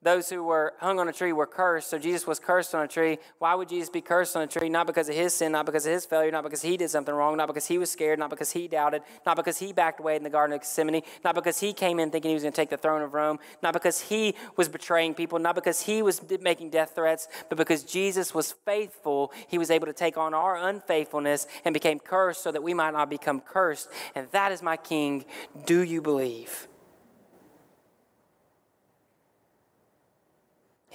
those 0.04 0.28
who 0.28 0.44
were 0.44 0.74
hung 0.80 1.00
on 1.00 1.08
a 1.08 1.12
tree 1.12 1.32
were 1.32 1.46
cursed. 1.46 1.88
So 1.88 1.98
Jesus 1.98 2.26
was 2.26 2.38
cursed 2.38 2.74
on 2.74 2.84
a 2.84 2.88
tree. 2.88 3.18
Why 3.38 3.54
would 3.54 3.70
Jesus 3.70 3.88
be 3.88 4.02
cursed 4.02 4.36
on 4.36 4.42
a 4.42 4.46
tree? 4.46 4.68
Not 4.68 4.86
because 4.86 5.08
of 5.08 5.14
his 5.14 5.32
sin, 5.32 5.52
not 5.52 5.64
because 5.64 5.86
of 5.86 5.92
his 5.92 6.04
failure, 6.04 6.30
not 6.30 6.44
because 6.44 6.60
he 6.60 6.76
did 6.76 6.90
something 6.90 7.14
wrong, 7.14 7.38
not 7.38 7.46
because 7.46 7.66
he 7.66 7.78
was 7.78 7.90
scared, 7.90 8.18
not 8.18 8.28
because 8.28 8.52
he 8.52 8.68
doubted, 8.68 9.02
not 9.24 9.36
because 9.36 9.56
he 9.56 9.72
backed 9.72 10.00
away 10.00 10.16
in 10.16 10.22
the 10.22 10.30
Garden 10.30 10.52
of 10.52 10.60
Gethsemane, 10.60 11.02
not 11.24 11.34
because 11.34 11.58
he 11.58 11.72
came 11.72 11.98
in 11.98 12.10
thinking 12.10 12.28
he 12.28 12.34
was 12.34 12.42
going 12.42 12.52
to 12.52 12.56
take 12.56 12.68
the 12.68 12.76
throne 12.76 13.00
of 13.00 13.14
Rome, 13.14 13.38
not 13.62 13.72
because 13.72 13.98
he 13.98 14.34
was 14.56 14.68
betraying 14.68 15.14
people, 15.14 15.38
not 15.38 15.54
because 15.54 15.80
he 15.80 16.02
was 16.02 16.20
making 16.40 16.68
death 16.68 16.92
threats, 16.94 17.26
but 17.48 17.56
because 17.56 17.82
Jesus 17.82 18.34
was 18.34 18.52
faithful. 18.66 19.32
He 19.48 19.56
was 19.56 19.70
able 19.70 19.86
to 19.86 19.94
take 19.94 20.18
on 20.18 20.34
our 20.34 20.56
unfaithfulness 20.68 21.46
and 21.64 21.72
became 21.72 21.98
cursed 21.98 22.42
so 22.42 22.52
that 22.52 22.62
we 22.62 22.74
might 22.74 22.92
not 22.92 23.08
become 23.08 23.40
cursed. 23.40 23.88
And 24.14 24.28
that 24.32 24.52
is 24.52 24.62
my 24.62 24.76
King. 24.76 25.24
Do 25.64 25.82
you 25.82 26.02
believe? 26.02 26.68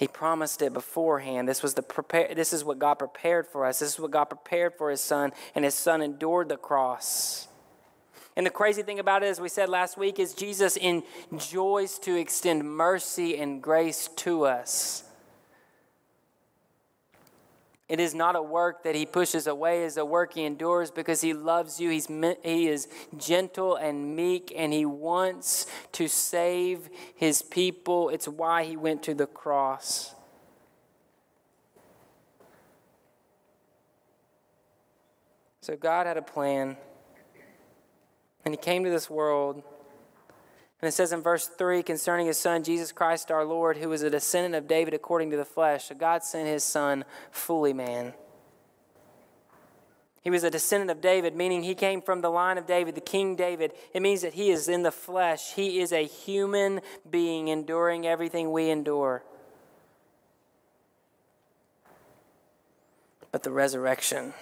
He 0.00 0.08
promised 0.08 0.62
it 0.62 0.72
beforehand. 0.72 1.46
This 1.46 1.62
was 1.62 1.74
the 1.74 1.82
prepare, 1.82 2.34
this 2.34 2.54
is 2.54 2.64
what 2.64 2.78
God 2.78 2.94
prepared 2.94 3.46
for 3.46 3.66
us. 3.66 3.80
This 3.80 3.90
is 3.90 4.00
what 4.00 4.10
God 4.10 4.24
prepared 4.24 4.72
for 4.78 4.90
his 4.90 5.02
son, 5.02 5.30
and 5.54 5.62
his 5.62 5.74
son 5.74 6.00
endured 6.00 6.48
the 6.48 6.56
cross. 6.56 7.48
And 8.34 8.46
the 8.46 8.50
crazy 8.50 8.82
thing 8.82 8.98
about 8.98 9.22
it, 9.22 9.26
as 9.26 9.42
we 9.42 9.50
said 9.50 9.68
last 9.68 9.98
week, 9.98 10.18
is 10.18 10.32
Jesus 10.32 10.78
enjoys 10.78 11.98
to 11.98 12.16
extend 12.16 12.64
mercy 12.64 13.36
and 13.36 13.62
grace 13.62 14.08
to 14.16 14.46
us. 14.46 15.04
It 17.90 17.98
is 17.98 18.14
not 18.14 18.36
a 18.36 18.42
work 18.42 18.84
that 18.84 18.94
he 18.94 19.04
pushes 19.04 19.48
away 19.48 19.84
as 19.84 19.96
a 19.96 20.04
work 20.04 20.34
he 20.34 20.44
endures 20.44 20.92
because 20.92 21.22
he 21.22 21.32
loves 21.32 21.80
you. 21.80 21.90
He's, 21.90 22.06
he 22.06 22.68
is 22.68 22.86
gentle 23.16 23.74
and 23.74 24.14
meek 24.14 24.52
and 24.54 24.72
he 24.72 24.86
wants 24.86 25.66
to 25.90 26.06
save 26.06 26.88
his 27.16 27.42
people. 27.42 28.08
It's 28.10 28.28
why 28.28 28.62
he 28.62 28.76
went 28.76 29.02
to 29.02 29.14
the 29.14 29.26
cross. 29.26 30.14
So 35.60 35.74
God 35.74 36.06
had 36.06 36.16
a 36.16 36.22
plan 36.22 36.76
and 38.44 38.54
he 38.54 38.58
came 38.58 38.84
to 38.84 38.90
this 38.90 39.10
world 39.10 39.64
and 40.80 40.88
it 40.88 40.92
says 40.92 41.12
in 41.12 41.20
verse 41.20 41.46
3 41.46 41.82
concerning 41.82 42.26
his 42.26 42.38
son, 42.38 42.64
Jesus 42.64 42.90
Christ 42.90 43.30
our 43.30 43.44
Lord, 43.44 43.76
who 43.76 43.90
was 43.90 44.02
a 44.02 44.10
descendant 44.10 44.54
of 44.54 44.66
David 44.66 44.94
according 44.94 45.30
to 45.30 45.36
the 45.36 45.44
flesh. 45.44 45.88
So 45.88 45.94
God 45.94 46.22
sent 46.22 46.48
his 46.48 46.64
son 46.64 47.04
fully 47.30 47.74
man. 47.74 48.14
He 50.22 50.30
was 50.30 50.44
a 50.44 50.50
descendant 50.50 50.90
of 50.90 51.00
David, 51.00 51.34
meaning 51.34 51.62
he 51.62 51.74
came 51.74 52.02
from 52.02 52.20
the 52.20 52.30
line 52.30 52.58
of 52.58 52.66
David, 52.66 52.94
the 52.94 53.00
King 53.00 53.36
David. 53.36 53.72
It 53.94 54.02
means 54.02 54.22
that 54.22 54.34
he 54.34 54.50
is 54.50 54.68
in 54.68 54.82
the 54.82 54.90
flesh. 54.90 55.54
He 55.54 55.80
is 55.80 55.92
a 55.92 56.04
human 56.04 56.80
being 57.10 57.48
enduring 57.48 58.06
everything 58.06 58.52
we 58.52 58.70
endure. 58.70 59.22
But 63.32 63.44
the 63.44 63.50
resurrection. 63.50 64.34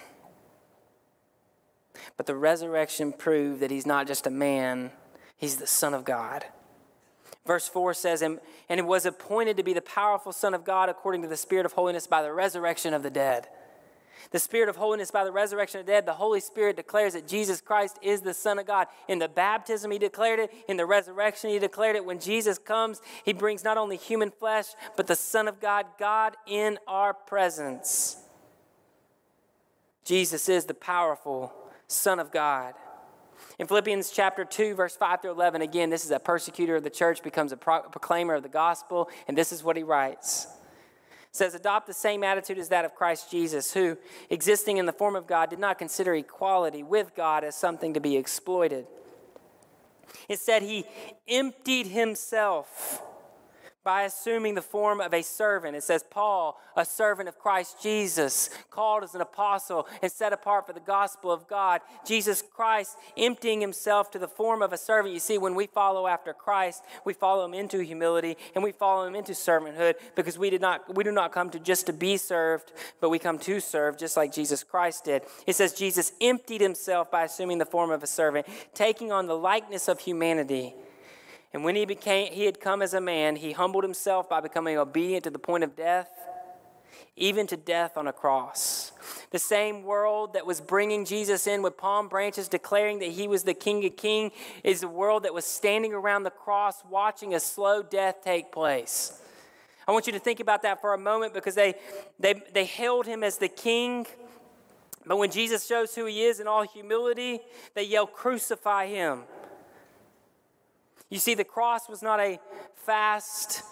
But 2.16 2.26
the 2.26 2.34
resurrection 2.34 3.12
proved 3.12 3.60
that 3.60 3.70
he's 3.70 3.86
not 3.86 4.08
just 4.08 4.26
a 4.26 4.30
man 4.30 4.90
He's 5.38 5.56
the 5.56 5.66
Son 5.66 5.94
of 5.94 6.04
God. 6.04 6.44
Verse 7.46 7.66
4 7.66 7.94
says, 7.94 8.20
and, 8.20 8.40
and 8.68 8.78
it 8.78 8.84
was 8.84 9.06
appointed 9.06 9.56
to 9.56 9.62
be 9.62 9.72
the 9.72 9.80
powerful 9.80 10.32
Son 10.32 10.52
of 10.52 10.64
God 10.64 10.90
according 10.90 11.22
to 11.22 11.28
the 11.28 11.36
Spirit 11.36 11.64
of 11.64 11.72
holiness 11.72 12.06
by 12.06 12.22
the 12.22 12.32
resurrection 12.32 12.92
of 12.92 13.02
the 13.02 13.10
dead. 13.10 13.48
The 14.30 14.38
Spirit 14.38 14.68
of 14.68 14.76
holiness 14.76 15.10
by 15.10 15.24
the 15.24 15.32
resurrection 15.32 15.80
of 15.80 15.86
the 15.86 15.92
dead, 15.92 16.04
the 16.04 16.12
Holy 16.12 16.40
Spirit 16.40 16.76
declares 16.76 17.14
that 17.14 17.26
Jesus 17.26 17.62
Christ 17.62 17.98
is 18.02 18.20
the 18.20 18.34
Son 18.34 18.58
of 18.58 18.66
God. 18.66 18.88
In 19.06 19.18
the 19.18 19.28
baptism, 19.28 19.90
He 19.90 19.98
declared 19.98 20.40
it. 20.40 20.52
In 20.68 20.76
the 20.76 20.84
resurrection, 20.84 21.48
He 21.48 21.58
declared 21.58 21.96
it. 21.96 22.04
When 22.04 22.20
Jesus 22.20 22.58
comes, 22.58 23.00
He 23.24 23.32
brings 23.32 23.64
not 23.64 23.78
only 23.78 23.96
human 23.96 24.30
flesh, 24.30 24.66
but 24.96 25.06
the 25.06 25.16
Son 25.16 25.48
of 25.48 25.60
God, 25.60 25.86
God 25.98 26.36
in 26.46 26.78
our 26.86 27.14
presence. 27.14 28.18
Jesus 30.04 30.48
is 30.48 30.66
the 30.66 30.74
powerful 30.74 31.52
Son 31.86 32.18
of 32.18 32.30
God. 32.30 32.74
In 33.58 33.66
Philippians 33.66 34.10
chapter 34.10 34.44
2, 34.44 34.74
verse 34.74 34.94
5 34.94 35.22
through 35.22 35.32
11, 35.32 35.62
again, 35.62 35.90
this 35.90 36.04
is 36.04 36.12
a 36.12 36.20
persecutor 36.20 36.76
of 36.76 36.84
the 36.84 36.90
church, 36.90 37.24
becomes 37.24 37.50
a 37.50 37.56
pro- 37.56 37.82
proclaimer 37.82 38.34
of 38.34 38.44
the 38.44 38.48
gospel, 38.48 39.10
and 39.26 39.36
this 39.36 39.52
is 39.52 39.64
what 39.64 39.76
he 39.76 39.82
writes. 39.82 40.46
It 41.30 41.36
says, 41.36 41.54
Adopt 41.54 41.88
the 41.88 41.92
same 41.92 42.22
attitude 42.22 42.58
as 42.58 42.68
that 42.68 42.84
of 42.84 42.94
Christ 42.94 43.32
Jesus, 43.32 43.72
who, 43.72 43.98
existing 44.30 44.76
in 44.76 44.86
the 44.86 44.92
form 44.92 45.16
of 45.16 45.26
God, 45.26 45.50
did 45.50 45.58
not 45.58 45.76
consider 45.76 46.14
equality 46.14 46.84
with 46.84 47.16
God 47.16 47.42
as 47.42 47.56
something 47.56 47.94
to 47.94 48.00
be 48.00 48.16
exploited. 48.16 48.86
Instead, 50.28 50.62
he 50.62 50.84
emptied 51.26 51.88
himself 51.88 53.02
by 53.88 54.02
assuming 54.02 54.54
the 54.54 54.60
form 54.60 55.00
of 55.00 55.14
a 55.14 55.22
servant. 55.22 55.74
It 55.74 55.82
says, 55.82 56.04
Paul, 56.10 56.60
a 56.76 56.84
servant 56.84 57.26
of 57.26 57.38
Christ 57.38 57.82
Jesus, 57.82 58.50
called 58.70 59.02
as 59.02 59.14
an 59.14 59.22
apostle 59.22 59.88
and 60.02 60.12
set 60.12 60.34
apart 60.34 60.66
for 60.66 60.74
the 60.74 60.80
gospel 60.80 61.32
of 61.32 61.48
God. 61.48 61.80
Jesus 62.04 62.42
Christ 62.42 62.98
emptying 63.16 63.62
himself 63.62 64.10
to 64.10 64.18
the 64.18 64.28
form 64.28 64.60
of 64.60 64.74
a 64.74 64.76
servant. 64.76 65.14
You 65.14 65.20
see, 65.20 65.38
when 65.38 65.54
we 65.54 65.66
follow 65.66 66.06
after 66.06 66.34
Christ, 66.34 66.84
we 67.06 67.14
follow 67.14 67.46
him 67.46 67.54
into 67.54 67.78
humility 67.78 68.36
and 68.54 68.62
we 68.62 68.72
follow 68.72 69.06
him 69.06 69.14
into 69.14 69.32
servanthood 69.32 69.94
because 70.14 70.36
we 70.36 70.50
did 70.50 70.60
not 70.60 70.94
we 70.94 71.02
do 71.02 71.10
not 71.10 71.32
come 71.32 71.48
to 71.48 71.58
just 71.58 71.86
to 71.86 71.94
be 71.94 72.18
served, 72.18 72.72
but 73.00 73.08
we 73.08 73.18
come 73.18 73.38
to 73.38 73.58
serve 73.58 73.96
just 73.96 74.18
like 74.18 74.34
Jesus 74.34 74.62
Christ 74.62 75.06
did. 75.06 75.22
It 75.46 75.56
says 75.56 75.72
Jesus 75.72 76.12
emptied 76.20 76.60
himself 76.60 77.10
by 77.10 77.24
assuming 77.24 77.56
the 77.56 77.64
form 77.64 77.90
of 77.90 78.02
a 78.02 78.06
servant, 78.06 78.46
taking 78.74 79.12
on 79.12 79.26
the 79.26 79.38
likeness 79.38 79.88
of 79.88 80.00
humanity 80.00 80.74
and 81.52 81.64
when 81.64 81.76
he 81.76 81.86
became 81.86 82.32
he 82.32 82.44
had 82.44 82.60
come 82.60 82.82
as 82.82 82.94
a 82.94 83.00
man, 83.00 83.36
he 83.36 83.52
humbled 83.52 83.84
himself 83.84 84.28
by 84.28 84.40
becoming 84.40 84.76
obedient 84.76 85.24
to 85.24 85.30
the 85.30 85.38
point 85.38 85.64
of 85.64 85.74
death, 85.74 86.10
even 87.16 87.46
to 87.46 87.56
death 87.56 87.96
on 87.96 88.06
a 88.06 88.12
cross. 88.12 88.92
The 89.30 89.38
same 89.38 89.82
world 89.82 90.34
that 90.34 90.46
was 90.46 90.60
bringing 90.60 91.04
Jesus 91.04 91.46
in 91.46 91.62
with 91.62 91.76
palm 91.76 92.08
branches, 92.08 92.48
declaring 92.48 92.98
that 93.00 93.10
he 93.10 93.28
was 93.28 93.44
the 93.44 93.54
King 93.54 93.84
of 93.86 93.96
Kings, 93.96 94.32
is 94.62 94.80
the 94.80 94.88
world 94.88 95.22
that 95.22 95.34
was 95.34 95.44
standing 95.44 95.94
around 95.94 96.22
the 96.22 96.30
cross 96.30 96.82
watching 96.88 97.34
a 97.34 97.40
slow 97.40 97.82
death 97.82 98.16
take 98.22 98.52
place. 98.52 99.20
I 99.86 99.92
want 99.92 100.06
you 100.06 100.12
to 100.12 100.18
think 100.18 100.40
about 100.40 100.62
that 100.62 100.82
for 100.82 100.92
a 100.92 100.98
moment 100.98 101.32
because 101.32 101.54
they, 101.54 101.74
they, 102.20 102.42
they 102.52 102.66
hailed 102.66 103.06
him 103.06 103.24
as 103.24 103.38
the 103.38 103.48
king. 103.48 104.06
But 105.06 105.16
when 105.16 105.30
Jesus 105.30 105.66
shows 105.66 105.94
who 105.94 106.04
he 106.04 106.24
is 106.24 106.40
in 106.40 106.46
all 106.46 106.62
humility, 106.62 107.40
they 107.74 107.84
yell, 107.84 108.06
Crucify 108.06 108.88
him. 108.88 109.22
You 111.10 111.18
see, 111.18 111.34
the 111.34 111.44
cross 111.44 111.88
was 111.88 112.02
not 112.02 112.20
a 112.20 112.38
fast, 112.74 113.62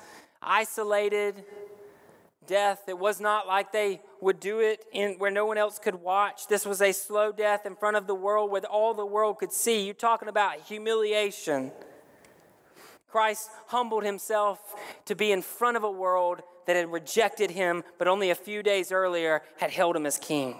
isolated 0.40 1.44
death. 2.46 2.82
It 2.88 2.98
was 2.98 3.20
not 3.20 3.46
like 3.46 3.72
they 3.72 4.00
would 4.20 4.40
do 4.40 4.60
it 4.60 4.84
in 4.92 5.14
where 5.18 5.30
no 5.30 5.44
one 5.44 5.58
else 5.58 5.78
could 5.78 5.96
watch. 5.96 6.46
This 6.48 6.64
was 6.64 6.80
a 6.80 6.92
slow 6.92 7.32
death 7.32 7.66
in 7.66 7.76
front 7.76 7.96
of 7.96 8.06
the 8.06 8.14
world 8.14 8.50
where 8.50 8.62
all 8.62 8.94
the 8.94 9.04
world 9.04 9.38
could 9.38 9.52
see. 9.52 9.84
You're 9.84 9.94
talking 9.94 10.28
about 10.28 10.60
humiliation. 10.62 11.72
Christ 13.08 13.50
humbled 13.68 14.04
himself 14.04 14.58
to 15.06 15.14
be 15.14 15.32
in 15.32 15.42
front 15.42 15.76
of 15.76 15.84
a 15.84 15.90
world 15.90 16.42
that 16.66 16.76
had 16.76 16.90
rejected 16.90 17.50
him, 17.50 17.84
but 17.98 18.08
only 18.08 18.30
a 18.30 18.34
few 18.34 18.62
days 18.62 18.90
earlier 18.90 19.42
had 19.58 19.70
held 19.70 19.96
him 19.96 20.06
as 20.06 20.18
king. 20.18 20.56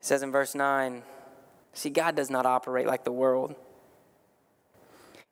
It 0.00 0.06
says 0.06 0.22
in 0.22 0.32
verse 0.32 0.54
9, 0.54 1.02
See, 1.72 1.90
God 1.90 2.16
does 2.16 2.30
not 2.30 2.46
operate 2.46 2.86
like 2.86 3.04
the 3.04 3.12
world. 3.12 3.54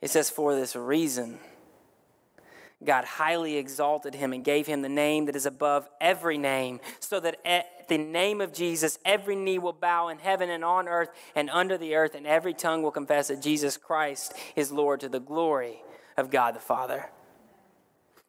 It 0.00 0.10
says, 0.10 0.30
For 0.30 0.54
this 0.54 0.76
reason, 0.76 1.38
God 2.84 3.04
highly 3.04 3.56
exalted 3.56 4.14
him 4.14 4.32
and 4.32 4.44
gave 4.44 4.66
him 4.66 4.82
the 4.82 4.88
name 4.88 5.26
that 5.26 5.34
is 5.34 5.46
above 5.46 5.88
every 6.00 6.38
name, 6.38 6.80
so 7.00 7.18
that 7.20 7.38
at 7.44 7.88
the 7.88 7.98
name 7.98 8.40
of 8.40 8.52
Jesus, 8.52 8.98
every 9.04 9.34
knee 9.34 9.58
will 9.58 9.72
bow 9.72 10.08
in 10.08 10.18
heaven 10.18 10.48
and 10.48 10.64
on 10.64 10.86
earth 10.86 11.08
and 11.34 11.50
under 11.50 11.76
the 11.76 11.96
earth, 11.96 12.14
and 12.14 12.26
every 12.26 12.54
tongue 12.54 12.82
will 12.82 12.92
confess 12.92 13.28
that 13.28 13.42
Jesus 13.42 13.76
Christ 13.76 14.32
is 14.54 14.70
Lord 14.70 15.00
to 15.00 15.08
the 15.08 15.20
glory 15.20 15.82
of 16.16 16.30
God 16.30 16.54
the 16.54 16.60
Father. 16.60 17.10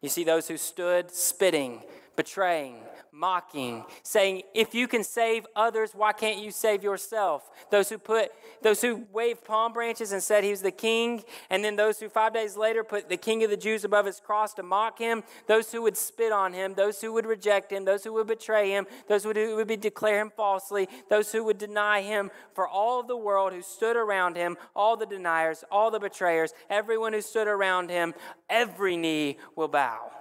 You 0.02 0.10
see 0.10 0.24
those 0.24 0.48
who 0.48 0.58
stood 0.58 1.12
spitting, 1.12 1.84
betraying, 2.20 2.76
mocking, 3.14 3.86
saying, 4.04 4.42
If 4.54 4.76
you 4.76 4.90
can 4.90 5.06
save 5.06 5.48
others, 5.56 5.92
why 5.94 6.12
can't 6.12 6.44
you 6.44 6.52
save 6.52 6.84
yourself? 6.84 7.50
Those 7.72 7.88
who 7.88 7.98
put 7.98 8.34
those 8.62 8.82
who 8.82 9.06
waved 9.14 9.46
palm 9.46 9.72
branches 9.72 10.12
and 10.12 10.22
said 10.22 10.44
he 10.44 10.50
was 10.50 10.62
the 10.62 10.70
king, 10.70 11.24
and 11.50 11.64
then 11.64 11.78
those 11.78 11.98
who 11.98 12.10
five 12.10 12.34
days 12.34 12.58
later 12.58 12.84
put 12.84 13.08
the 13.08 13.16
king 13.16 13.42
of 13.46 13.50
the 13.50 13.56
Jews 13.56 13.86
above 13.86 14.06
his 14.06 14.20
cross 14.20 14.54
to 14.56 14.64
mock 14.64 15.00
him, 15.00 15.24
those 15.48 15.72
who 15.72 15.82
would 15.82 15.96
spit 15.96 16.34
on 16.34 16.52
him, 16.52 16.74
those 16.74 17.00
who 17.00 17.14
would 17.14 17.26
reject 17.26 17.72
him, 17.72 17.86
those 17.86 18.04
who 18.04 18.12
would 18.12 18.28
betray 18.28 18.70
him, 18.70 18.86
those 19.08 19.24
who 19.24 19.30
would, 19.30 19.70
would 19.70 19.80
declare 19.80 20.20
him 20.20 20.30
falsely, 20.36 20.90
those 21.10 21.32
who 21.32 21.46
would 21.46 21.58
deny 21.58 22.02
him, 22.02 22.30
for 22.54 22.68
all 22.68 23.02
the 23.02 23.16
world 23.16 23.54
who 23.54 23.62
stood 23.62 23.96
around 23.96 24.36
him, 24.36 24.58
all 24.76 24.98
the 24.98 25.06
deniers, 25.06 25.64
all 25.72 25.90
the 25.90 26.02
betrayers, 26.02 26.54
everyone 26.70 27.14
who 27.14 27.22
stood 27.22 27.48
around 27.48 27.90
him, 27.90 28.14
every 28.50 28.98
knee 28.98 29.38
will 29.56 29.70
bow. 29.70 30.12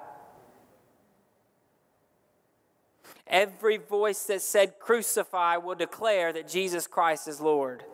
Every 3.29 3.77
voice 3.77 4.25
that 4.25 4.41
said 4.41 4.79
crucify 4.79 5.59
will 5.59 5.75
declare 5.75 6.33
that 6.33 6.49
Jesus 6.49 6.87
Christ 6.87 7.29
is 7.29 7.41
Lord. 7.41 7.85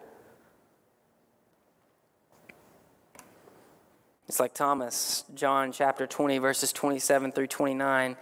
It's 4.29 4.41
like 4.41 4.55
Thomas, 4.55 5.25
John 5.35 5.71
chapter 5.73 6.07
20, 6.07 6.39
verses 6.39 6.73
27 6.73 7.33
through 7.33 7.49
29. 7.49 8.17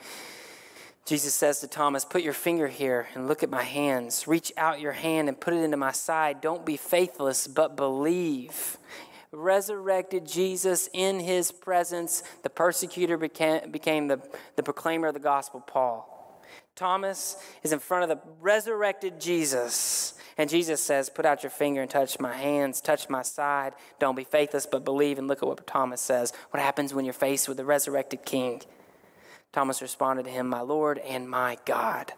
Jesus 1.04 1.34
says 1.34 1.60
to 1.60 1.66
Thomas, 1.66 2.04
Put 2.04 2.22
your 2.22 2.32
finger 2.32 2.68
here 2.68 3.08
and 3.14 3.28
look 3.28 3.42
at 3.42 3.50
my 3.50 3.62
hands. 3.62 4.26
Reach 4.26 4.52
out 4.56 4.80
your 4.80 4.92
hand 4.92 5.28
and 5.28 5.38
put 5.38 5.52
it 5.54 5.62
into 5.62 5.76
my 5.76 5.92
side. 5.92 6.40
Don't 6.40 6.64
be 6.64 6.76
faithless, 6.76 7.46
but 7.46 7.76
believe. 7.76 8.78
Resurrected 9.32 10.26
Jesus 10.26 10.88
in 10.92 11.20
his 11.20 11.50
presence, 11.50 12.22
the 12.42 12.50
persecutor 12.50 13.16
became, 13.16 13.70
became 13.70 14.08
the, 14.08 14.20
the 14.56 14.62
proclaimer 14.62 15.08
of 15.08 15.14
the 15.14 15.20
gospel, 15.20 15.60
Paul. 15.60 16.21
Thomas 16.74 17.36
is 17.62 17.72
in 17.72 17.78
front 17.78 18.02
of 18.02 18.08
the 18.08 18.22
resurrected 18.40 19.20
Jesus. 19.20 20.14
And 20.38 20.48
Jesus 20.48 20.82
says, 20.82 21.10
Put 21.10 21.26
out 21.26 21.42
your 21.42 21.50
finger 21.50 21.82
and 21.82 21.90
touch 21.90 22.18
my 22.18 22.32
hands, 22.32 22.80
touch 22.80 23.08
my 23.08 23.22
side. 23.22 23.74
Don't 23.98 24.16
be 24.16 24.24
faithless, 24.24 24.66
but 24.66 24.84
believe. 24.84 25.18
And 25.18 25.28
look 25.28 25.42
at 25.42 25.48
what 25.48 25.66
Thomas 25.66 26.00
says. 26.00 26.32
What 26.50 26.62
happens 26.62 26.94
when 26.94 27.04
you're 27.04 27.12
faced 27.12 27.48
with 27.48 27.58
the 27.58 27.64
resurrected 27.64 28.24
king? 28.24 28.62
Thomas 29.52 29.82
responded 29.82 30.24
to 30.24 30.30
him, 30.30 30.48
My 30.48 30.62
Lord 30.62 30.98
and 30.98 31.28
my 31.28 31.58
God. 31.66 32.14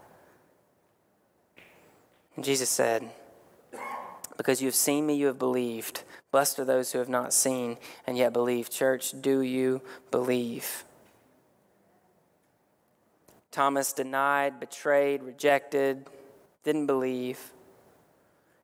And 2.37 2.45
Jesus 2.45 2.71
said, 2.71 3.11
Because 4.37 4.63
you 4.63 4.69
have 4.69 4.75
seen 4.75 5.07
me, 5.07 5.17
you 5.17 5.27
have 5.27 5.39
believed. 5.39 6.05
Blessed 6.31 6.61
are 6.61 6.65
those 6.65 6.93
who 6.93 6.99
have 6.99 7.09
not 7.09 7.33
seen 7.33 7.77
and 8.07 8.17
yet 8.17 8.33
believe. 8.33 8.71
Church, 8.71 9.21
do 9.21 9.41
you 9.41 9.83
believe? 10.11 10.85
Thomas 13.55 13.93
denied, 13.93 14.59
betrayed, 14.59 15.23
rejected, 15.23 16.09
didn't 16.65 16.87
believe 16.87 17.53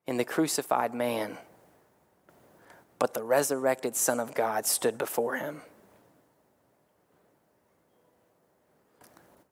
in 0.09 0.17
the 0.17 0.25
crucified 0.25 0.93
man, 0.93 1.39
but 2.99 3.15
the 3.15 3.23
resurrected 3.23 3.95
Son 3.95 4.19
of 4.19 4.35
God 4.35 4.67
stood 4.67 4.99
before 4.99 5.37
him. 5.37 5.61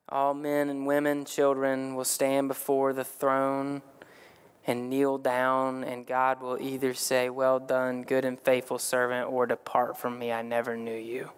All 0.09 0.35
men 0.35 0.71
and 0.71 0.89
women, 0.89 1.25
children 1.25 1.95
will 1.95 2.05
stand 2.05 2.49
before 2.49 2.93
the 2.93 3.05
throne 3.05 3.83
and 4.67 4.91
kneel 4.91 5.19
down, 5.19 5.85
and 5.85 6.05
God 6.05 6.43
will 6.43 6.61
either 6.61 6.95
say, 6.95 7.31
Well 7.31 7.61
done, 7.61 8.03
good 8.03 8.25
and 8.25 8.41
faithful 8.41 8.81
servant, 8.81 9.31
or 9.31 9.47
depart 9.47 9.99
from 9.99 10.19
me, 10.19 10.33
I 10.33 10.43
never 10.43 10.77
knew 10.77 10.99
you. 10.99 11.31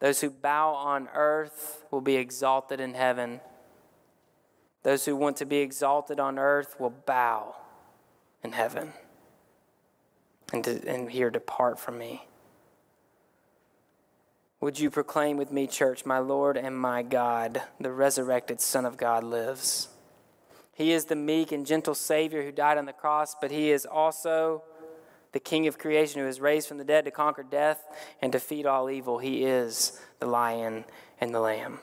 Those 0.00 0.20
who 0.20 0.30
bow 0.30 0.74
on 0.74 1.08
earth 1.14 1.84
will 1.90 2.00
be 2.00 2.16
exalted 2.16 2.80
in 2.80 2.94
heaven. 2.94 3.40
Those 4.82 5.04
who 5.04 5.16
want 5.16 5.36
to 5.38 5.44
be 5.44 5.58
exalted 5.58 6.20
on 6.20 6.38
earth 6.38 6.76
will 6.78 6.90
bow 6.90 7.56
in 8.42 8.52
heaven 8.52 8.92
and, 10.52 10.64
to, 10.64 10.88
and 10.88 11.10
here 11.10 11.30
depart 11.30 11.80
from 11.80 11.98
me. 11.98 12.26
Would 14.60 14.80
you 14.80 14.90
proclaim 14.90 15.36
with 15.36 15.52
me, 15.52 15.66
church, 15.66 16.04
my 16.04 16.18
Lord 16.18 16.56
and 16.56 16.76
my 16.76 17.02
God, 17.02 17.62
the 17.78 17.92
resurrected 17.92 18.60
Son 18.60 18.84
of 18.84 18.96
God 18.96 19.22
lives? 19.22 19.88
He 20.74 20.92
is 20.92 21.06
the 21.06 21.16
meek 21.16 21.52
and 21.52 21.66
gentle 21.66 21.94
Savior 21.94 22.44
who 22.44 22.52
died 22.52 22.78
on 22.78 22.86
the 22.86 22.92
cross, 22.92 23.36
but 23.40 23.50
He 23.50 23.70
is 23.70 23.86
also 23.86 24.62
the 25.32 25.40
King 25.40 25.66
of 25.66 25.78
creation 25.78 26.20
who 26.20 26.28
is 26.28 26.40
raised 26.40 26.68
from 26.68 26.78
the 26.78 26.84
dead 26.84 27.04
to 27.04 27.10
conquer 27.10 27.42
death 27.42 27.84
and 28.22 28.32
defeat 28.32 28.66
all 28.66 28.90
evil. 28.90 29.18
He 29.18 29.44
is 29.44 30.00
the 30.20 30.26
lion 30.26 30.84
and 31.20 31.34
the 31.34 31.40
lamb. 31.40 31.80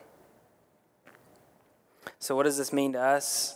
So, 2.19 2.36
what 2.36 2.43
does 2.43 2.58
this 2.58 2.73
mean 2.73 2.93
to 2.93 3.01
us? 3.01 3.55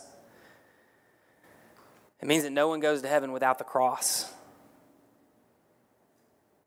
It 2.20 2.28
means 2.28 2.44
that 2.44 2.52
no 2.52 2.68
one 2.68 2.80
goes 2.80 3.02
to 3.02 3.08
heaven 3.08 3.32
without 3.32 3.58
the 3.58 3.64
cross. 3.64 4.30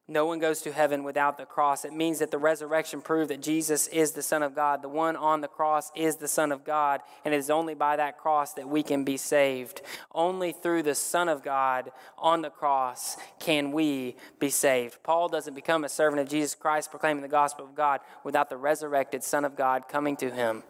No 0.07 0.25
one 0.25 0.39
goes 0.39 0.61
to 0.63 0.73
heaven 0.73 1.05
without 1.05 1.37
the 1.37 1.45
cross. 1.45 1.85
It 1.85 1.93
means 1.93 2.19
that 2.19 2.29
the 2.29 2.37
resurrection 2.37 3.01
proved 3.01 3.29
that 3.29 3.41
Jesus 3.41 3.87
is 3.87 4.11
the 4.11 4.21
Son 4.21 4.43
of 4.43 4.53
God. 4.53 4.81
The 4.81 4.89
one 4.89 5.15
on 5.15 5.39
the 5.39 5.47
cross 5.47 5.93
is 5.95 6.17
the 6.17 6.27
Son 6.27 6.51
of 6.51 6.65
God. 6.65 6.99
And 7.23 7.33
it 7.33 7.37
is 7.37 7.49
only 7.49 7.73
by 7.73 7.95
that 7.95 8.17
cross 8.17 8.53
that 8.55 8.67
we 8.67 8.83
can 8.83 9.05
be 9.05 9.15
saved. 9.15 9.81
Only 10.11 10.51
through 10.51 10.83
the 10.83 10.93
Son 10.93 11.29
of 11.29 11.41
God 11.41 11.89
on 12.17 12.41
the 12.41 12.49
cross 12.49 13.15
can 13.39 13.71
we 13.71 14.17
be 14.39 14.49
saved. 14.49 15.01
Paul 15.03 15.29
doesn't 15.29 15.53
become 15.53 15.85
a 15.85 15.89
servant 15.89 16.21
of 16.21 16.27
Jesus 16.27 16.53
Christ 16.53 16.91
proclaiming 16.91 17.21
the 17.21 17.29
gospel 17.29 17.63
of 17.63 17.73
God 17.73 18.01
without 18.25 18.49
the 18.49 18.57
resurrected 18.57 19.23
Son 19.23 19.45
of 19.45 19.55
God 19.55 19.87
coming 19.87 20.17
to 20.17 20.29
him. 20.29 20.63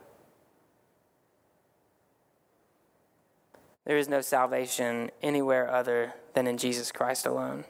There 3.85 3.97
is 3.97 4.07
no 4.07 4.21
salvation 4.21 5.09
anywhere 5.23 5.69
other 5.69 6.13
than 6.35 6.45
in 6.45 6.59
Jesus 6.59 6.91
Christ 6.91 7.25
alone. 7.25 7.65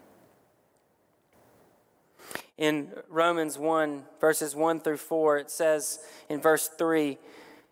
In 2.63 2.93
Romans 3.09 3.57
1, 3.57 4.05
verses 4.21 4.55
1 4.55 4.79
through 4.79 4.95
4, 4.95 5.37
it 5.37 5.51
says 5.51 5.99
in 6.29 6.39
verse 6.39 6.69
3 6.69 7.17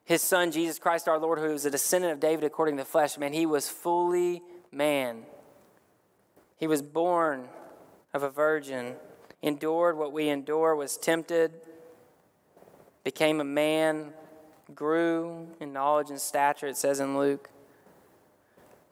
His 0.04 0.22
Son, 0.22 0.52
Jesus 0.52 0.80
Christ 0.80 1.08
our 1.08 1.18
Lord, 1.18 1.40
who 1.40 1.54
is 1.54 1.64
a 1.64 1.72
descendant 1.72 2.12
of 2.12 2.20
David 2.20 2.44
according 2.44 2.76
to 2.76 2.84
the 2.84 2.90
flesh, 2.90 3.18
man, 3.18 3.32
he 3.32 3.46
was 3.46 3.70
fully 3.70 4.42
man. 4.70 5.24
He 6.58 6.68
was 6.68 6.82
born 6.82 7.48
of 8.14 8.22
a 8.24 8.30
virgin, 8.30 8.96
endured 9.42 9.98
what 9.98 10.12
we 10.12 10.28
endure, 10.28 10.76
was 10.76 10.98
tempted, 10.98 11.54
became 13.06 13.40
a 13.40 13.46
man, 13.46 14.12
grew 14.76 15.48
in 15.62 15.72
knowledge 15.72 16.10
and 16.10 16.20
stature, 16.20 16.68
it 16.68 16.76
says 16.76 17.00
in 17.00 17.18
Luke. 17.18 17.50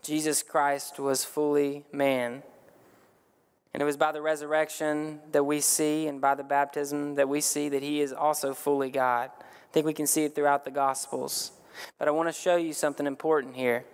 Jesus 0.02 0.44
Christ 0.44 0.98
was 0.98 1.26
fully 1.26 1.84
man. 1.92 2.44
And 3.74 3.82
it 3.82 3.86
was 3.86 3.98
by 3.98 4.12
the 4.12 4.22
resurrection 4.22 5.20
that 5.32 5.44
we 5.44 5.62
see, 5.62 6.08
and 6.08 6.20
by 6.20 6.36
the 6.36 6.44
baptism 6.44 7.16
that 7.16 7.30
we 7.30 7.40
see 7.42 7.70
that 7.70 7.84
he 7.84 8.02
is 8.02 8.12
also 8.12 8.54
fully 8.54 8.90
God. 8.90 9.30
I 9.40 9.72
think 9.72 9.86
we 9.86 9.94
can 9.94 10.08
see 10.08 10.24
it 10.24 10.34
throughout 10.34 10.66
the 10.66 10.72
Gospels. 10.72 11.52
But 11.98 12.08
I 12.08 12.12
want 12.12 12.30
to 12.30 12.34
show 12.34 12.56
you 12.56 12.74
something 12.74 13.06
important 13.06 13.56
here. 13.56 13.86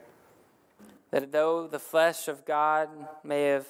That 1.12 1.32
though 1.32 1.68
the 1.68 1.80
flesh 1.80 2.28
of 2.28 2.46
God 2.46 2.90
may 3.24 3.44
have 3.44 3.68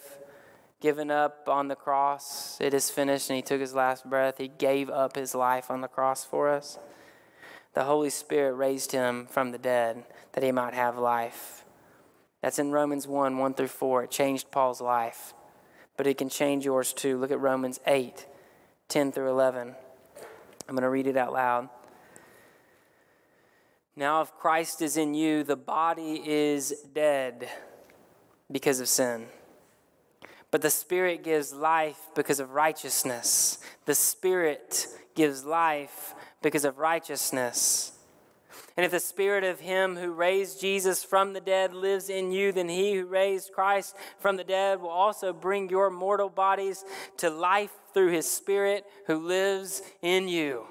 given 0.80 1.10
up 1.10 1.50
on 1.50 1.68
the 1.68 1.76
cross, 1.76 2.60
it 2.62 2.74
is 2.74 2.92
finished, 2.92 3.30
and 3.30 3.38
he 3.38 3.42
took 3.42 3.60
his 3.60 3.74
last 3.74 4.08
breath, 4.08 4.38
he 4.38 4.48
gave 4.48 4.90
up 4.90 5.16
his 5.16 5.34
life 5.34 5.72
on 5.72 5.82
the 5.82 5.88
cross 5.88 6.24
for 6.24 6.50
us. 6.50 6.78
The 7.74 7.84
Holy 7.84 8.12
Spirit 8.12 8.54
raised 8.54 8.92
him 8.92 9.26
from 9.26 9.52
the 9.52 9.58
dead 9.58 10.06
that 10.34 10.44
he 10.44 10.52
might 10.52 10.76
have 10.76 10.98
life. 10.98 11.66
That's 12.42 12.60
in 12.60 12.72
Romans 12.72 13.08
1 13.08 13.38
1 13.38 13.54
through 13.56 13.68
4. 13.68 14.04
It 14.04 14.12
changed 14.12 14.52
Paul's 14.52 14.80
life 14.80 15.34
but 15.98 16.08
it 16.08 16.18
can 16.18 16.30
change 16.30 16.66
yours 16.66 16.94
too. 16.94 17.18
Look 17.18 17.32
at 17.32 17.40
Romans 17.40 17.80
8 17.86 18.26
10 18.88 19.12
through 19.12 19.30
11. 19.30 19.76
I'm 20.68 20.76
going 20.76 20.84
to 20.84 20.90
read 20.90 21.08
it 21.08 21.18
out 21.18 21.34
loud. 21.34 21.70
Now, 23.96 24.22
if 24.22 24.32
Christ 24.34 24.82
is 24.82 24.98
in 24.98 25.14
you, 25.14 25.44
the 25.44 25.56
body 25.56 26.22
is 26.24 26.84
dead 26.94 27.48
because 28.52 28.80
of 28.80 28.88
sin. 28.88 29.28
But 30.52 30.62
the 30.62 30.70
Spirit 30.70 31.24
gives 31.24 31.54
life 31.54 32.00
because 32.14 32.40
of 32.40 32.52
righteousness. 32.52 33.60
The 33.86 33.96
Spirit 33.96 34.88
gives 35.16 35.46
life 35.46 36.14
because 36.42 36.66
of 36.66 36.78
righteousness. 36.78 37.92
And 38.78 38.86
if 38.86 38.92
the 38.92 39.00
spirit 39.00 39.46
of 39.46 39.62
him 39.62 39.96
who 39.96 40.12
raised 40.12 40.60
Jesus 40.60 41.04
from 41.04 41.32
the 41.32 41.40
dead 41.40 41.74
lives 41.74 42.10
in 42.10 42.32
you, 42.32 42.52
then 42.52 42.68
he 42.68 42.96
who 42.96 43.06
raised 43.06 43.54
Christ 43.54 43.96
from 44.20 44.36
the 44.36 44.44
dead 44.44 44.82
will 44.82 44.90
also 44.90 45.32
bring 45.32 45.70
your 45.70 45.90
mortal 45.90 46.30
bodies 46.30 46.84
to 47.18 47.30
life 47.30 47.72
through 47.94 48.12
his 48.12 48.30
spirit 48.30 48.86
who 49.08 49.16
lives 49.16 49.82
in 50.02 50.28
you. 50.28 50.66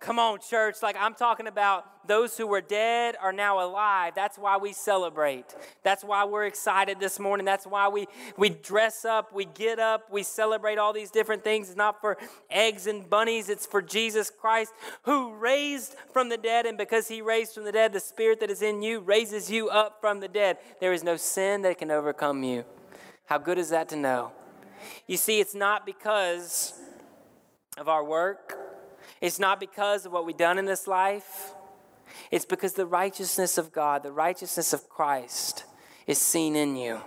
Come 0.00 0.18
on, 0.18 0.38
church. 0.40 0.76
Like 0.82 0.96
I'm 0.98 1.12
talking 1.12 1.46
about 1.46 2.08
those 2.08 2.34
who 2.38 2.46
were 2.46 2.62
dead 2.62 3.16
are 3.20 3.34
now 3.34 3.62
alive. 3.62 4.14
That's 4.16 4.38
why 4.38 4.56
we 4.56 4.72
celebrate. 4.72 5.54
That's 5.82 6.02
why 6.02 6.24
we're 6.24 6.46
excited 6.46 6.98
this 6.98 7.20
morning. 7.20 7.44
That's 7.44 7.66
why 7.66 7.86
we, 7.88 8.08
we 8.38 8.48
dress 8.48 9.04
up, 9.04 9.34
we 9.34 9.44
get 9.44 9.78
up, 9.78 10.10
we 10.10 10.22
celebrate 10.22 10.78
all 10.78 10.94
these 10.94 11.10
different 11.10 11.44
things. 11.44 11.68
It's 11.68 11.76
not 11.76 12.00
for 12.00 12.16
eggs 12.48 12.86
and 12.86 13.08
bunnies, 13.10 13.50
it's 13.50 13.66
for 13.66 13.82
Jesus 13.82 14.30
Christ 14.30 14.72
who 15.02 15.34
raised 15.34 15.94
from 16.14 16.30
the 16.30 16.38
dead. 16.38 16.64
And 16.64 16.78
because 16.78 17.06
he 17.08 17.20
raised 17.20 17.52
from 17.52 17.64
the 17.64 17.72
dead, 17.72 17.92
the 17.92 18.00
spirit 18.00 18.40
that 18.40 18.50
is 18.50 18.62
in 18.62 18.80
you 18.80 19.00
raises 19.00 19.50
you 19.50 19.68
up 19.68 19.98
from 20.00 20.20
the 20.20 20.28
dead. 20.28 20.56
There 20.80 20.94
is 20.94 21.04
no 21.04 21.18
sin 21.18 21.60
that 21.62 21.76
can 21.76 21.90
overcome 21.90 22.42
you. 22.42 22.64
How 23.26 23.36
good 23.36 23.58
is 23.58 23.68
that 23.68 23.90
to 23.90 23.96
know? 23.96 24.32
You 25.06 25.18
see, 25.18 25.40
it's 25.40 25.54
not 25.54 25.84
because 25.84 26.72
of 27.76 27.86
our 27.86 28.02
work 28.02 28.69
it's 29.20 29.38
not 29.38 29.60
because 29.60 30.06
of 30.06 30.12
what 30.12 30.26
we've 30.26 30.36
done 30.36 30.58
in 30.58 30.64
this 30.64 30.86
life, 30.86 31.52
it's 32.30 32.44
because 32.44 32.74
the 32.74 32.86
righteousness 32.86 33.58
of 33.58 33.72
God, 33.72 34.02
the 34.02 34.12
righteousness 34.12 34.72
of 34.72 34.88
Christ, 34.88 35.64
is 36.06 36.18
seen 36.18 36.56
in 36.56 36.76
you. 36.76 37.00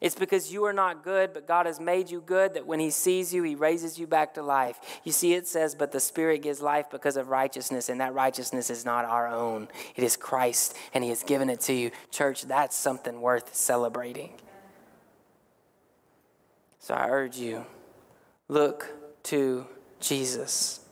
It's 0.00 0.14
because 0.14 0.52
you 0.52 0.64
are 0.64 0.72
not 0.72 1.02
good, 1.02 1.32
but 1.32 1.48
God 1.48 1.64
has 1.64 1.80
made 1.80 2.10
you 2.10 2.20
good 2.20 2.54
that 2.54 2.66
when 2.66 2.78
He 2.78 2.90
sees 2.90 3.32
you, 3.32 3.42
He 3.42 3.54
raises 3.54 3.98
you 3.98 4.06
back 4.06 4.34
to 4.34 4.42
life. 4.42 4.78
You 5.02 5.12
see, 5.12 5.32
it 5.32 5.46
says, 5.46 5.74
but 5.74 5.92
the 5.92 6.00
Spirit 6.00 6.42
gives 6.42 6.60
life 6.60 6.90
because 6.90 7.16
of 7.16 7.28
righteousness, 7.28 7.88
and 7.88 8.00
that 8.02 8.12
righteousness 8.12 8.68
is 8.68 8.84
not 8.84 9.06
our 9.06 9.26
own. 9.26 9.68
It 9.96 10.04
is 10.04 10.16
Christ, 10.16 10.76
and 10.92 11.02
He 11.02 11.10
has 11.10 11.22
given 11.22 11.48
it 11.48 11.60
to 11.60 11.72
you. 11.72 11.90
Church, 12.10 12.42
that's 12.42 12.76
something 12.76 13.22
worth 13.22 13.54
celebrating. 13.54 14.34
So 16.80 16.92
I 16.92 17.08
urge 17.08 17.38
you 17.38 17.64
look 18.48 18.92
to 19.24 19.66
Jesus. 20.00 20.83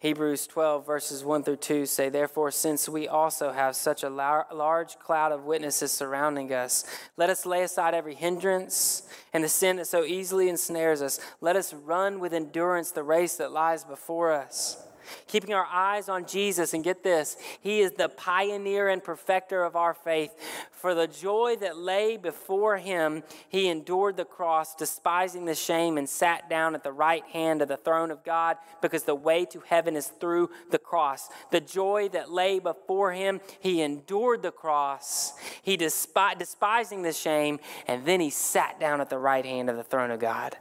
Hebrews 0.00 0.46
12, 0.46 0.86
verses 0.86 1.24
1 1.24 1.44
through 1.44 1.56
2 1.56 1.84
say, 1.84 2.08
Therefore, 2.08 2.50
since 2.50 2.88
we 2.88 3.06
also 3.06 3.52
have 3.52 3.76
such 3.76 4.02
a 4.02 4.08
lar- 4.08 4.46
large 4.50 4.98
cloud 4.98 5.30
of 5.30 5.44
witnesses 5.44 5.92
surrounding 5.92 6.52
us, 6.54 6.84
let 7.18 7.28
us 7.28 7.44
lay 7.44 7.62
aside 7.62 7.92
every 7.92 8.14
hindrance 8.14 9.02
and 9.34 9.44
the 9.44 9.48
sin 9.48 9.76
that 9.76 9.86
so 9.86 10.04
easily 10.04 10.48
ensnares 10.48 11.02
us. 11.02 11.20
Let 11.42 11.54
us 11.54 11.74
run 11.74 12.18
with 12.18 12.32
endurance 12.32 12.90
the 12.90 13.02
race 13.02 13.36
that 13.36 13.52
lies 13.52 13.84
before 13.84 14.32
us 14.32 14.82
keeping 15.26 15.54
our 15.54 15.66
eyes 15.66 16.08
on 16.08 16.26
Jesus. 16.26 16.74
And 16.74 16.84
get 16.84 17.02
this, 17.02 17.36
He 17.60 17.80
is 17.80 17.92
the 17.92 18.08
pioneer 18.08 18.88
and 18.88 19.02
perfecter 19.02 19.62
of 19.64 19.76
our 19.76 19.94
faith. 19.94 20.32
For 20.72 20.94
the 20.94 21.06
joy 21.06 21.56
that 21.60 21.76
lay 21.76 22.16
before 22.16 22.78
Him, 22.78 23.22
He 23.48 23.68
endured 23.68 24.16
the 24.16 24.24
cross, 24.24 24.74
despising 24.74 25.44
the 25.44 25.54
shame, 25.54 25.98
and 25.98 26.08
sat 26.08 26.48
down 26.48 26.74
at 26.74 26.84
the 26.84 26.92
right 26.92 27.24
hand 27.26 27.62
of 27.62 27.68
the 27.68 27.76
throne 27.76 28.10
of 28.10 28.24
God, 28.24 28.56
because 28.80 29.04
the 29.04 29.14
way 29.14 29.44
to 29.46 29.60
heaven 29.60 29.96
is 29.96 30.08
through 30.08 30.50
the 30.70 30.78
cross. 30.78 31.28
The 31.50 31.60
joy 31.60 32.08
that 32.12 32.30
lay 32.30 32.58
before 32.58 33.12
Him, 33.12 33.40
He 33.60 33.82
endured 33.82 34.42
the 34.42 34.52
cross, 34.52 35.34
He 35.62 35.76
despi- 35.76 36.38
despising 36.38 37.02
the 37.02 37.12
shame, 37.12 37.60
and 37.86 38.04
then 38.04 38.20
He 38.20 38.30
sat 38.30 38.80
down 38.80 39.00
at 39.00 39.10
the 39.10 39.18
right 39.18 39.44
hand 39.44 39.68
of 39.68 39.76
the 39.76 39.84
throne 39.84 40.10
of 40.10 40.20
God. 40.20 40.56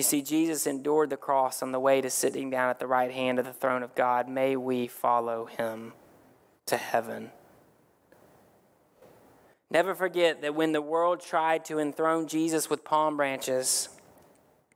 You 0.00 0.04
see, 0.04 0.22
Jesus 0.22 0.66
endured 0.66 1.10
the 1.10 1.18
cross 1.18 1.62
on 1.62 1.72
the 1.72 1.78
way 1.78 2.00
to 2.00 2.08
sitting 2.08 2.48
down 2.48 2.70
at 2.70 2.78
the 2.78 2.86
right 2.86 3.10
hand 3.10 3.38
of 3.38 3.44
the 3.44 3.52
throne 3.52 3.82
of 3.82 3.94
God. 3.94 4.30
May 4.30 4.56
we 4.56 4.86
follow 4.86 5.44
him 5.44 5.92
to 6.64 6.78
heaven. 6.78 7.30
Never 9.70 9.94
forget 9.94 10.40
that 10.40 10.54
when 10.54 10.72
the 10.72 10.80
world 10.80 11.20
tried 11.20 11.66
to 11.66 11.78
enthrone 11.78 12.28
Jesus 12.28 12.70
with 12.70 12.82
palm 12.82 13.18
branches 13.18 13.90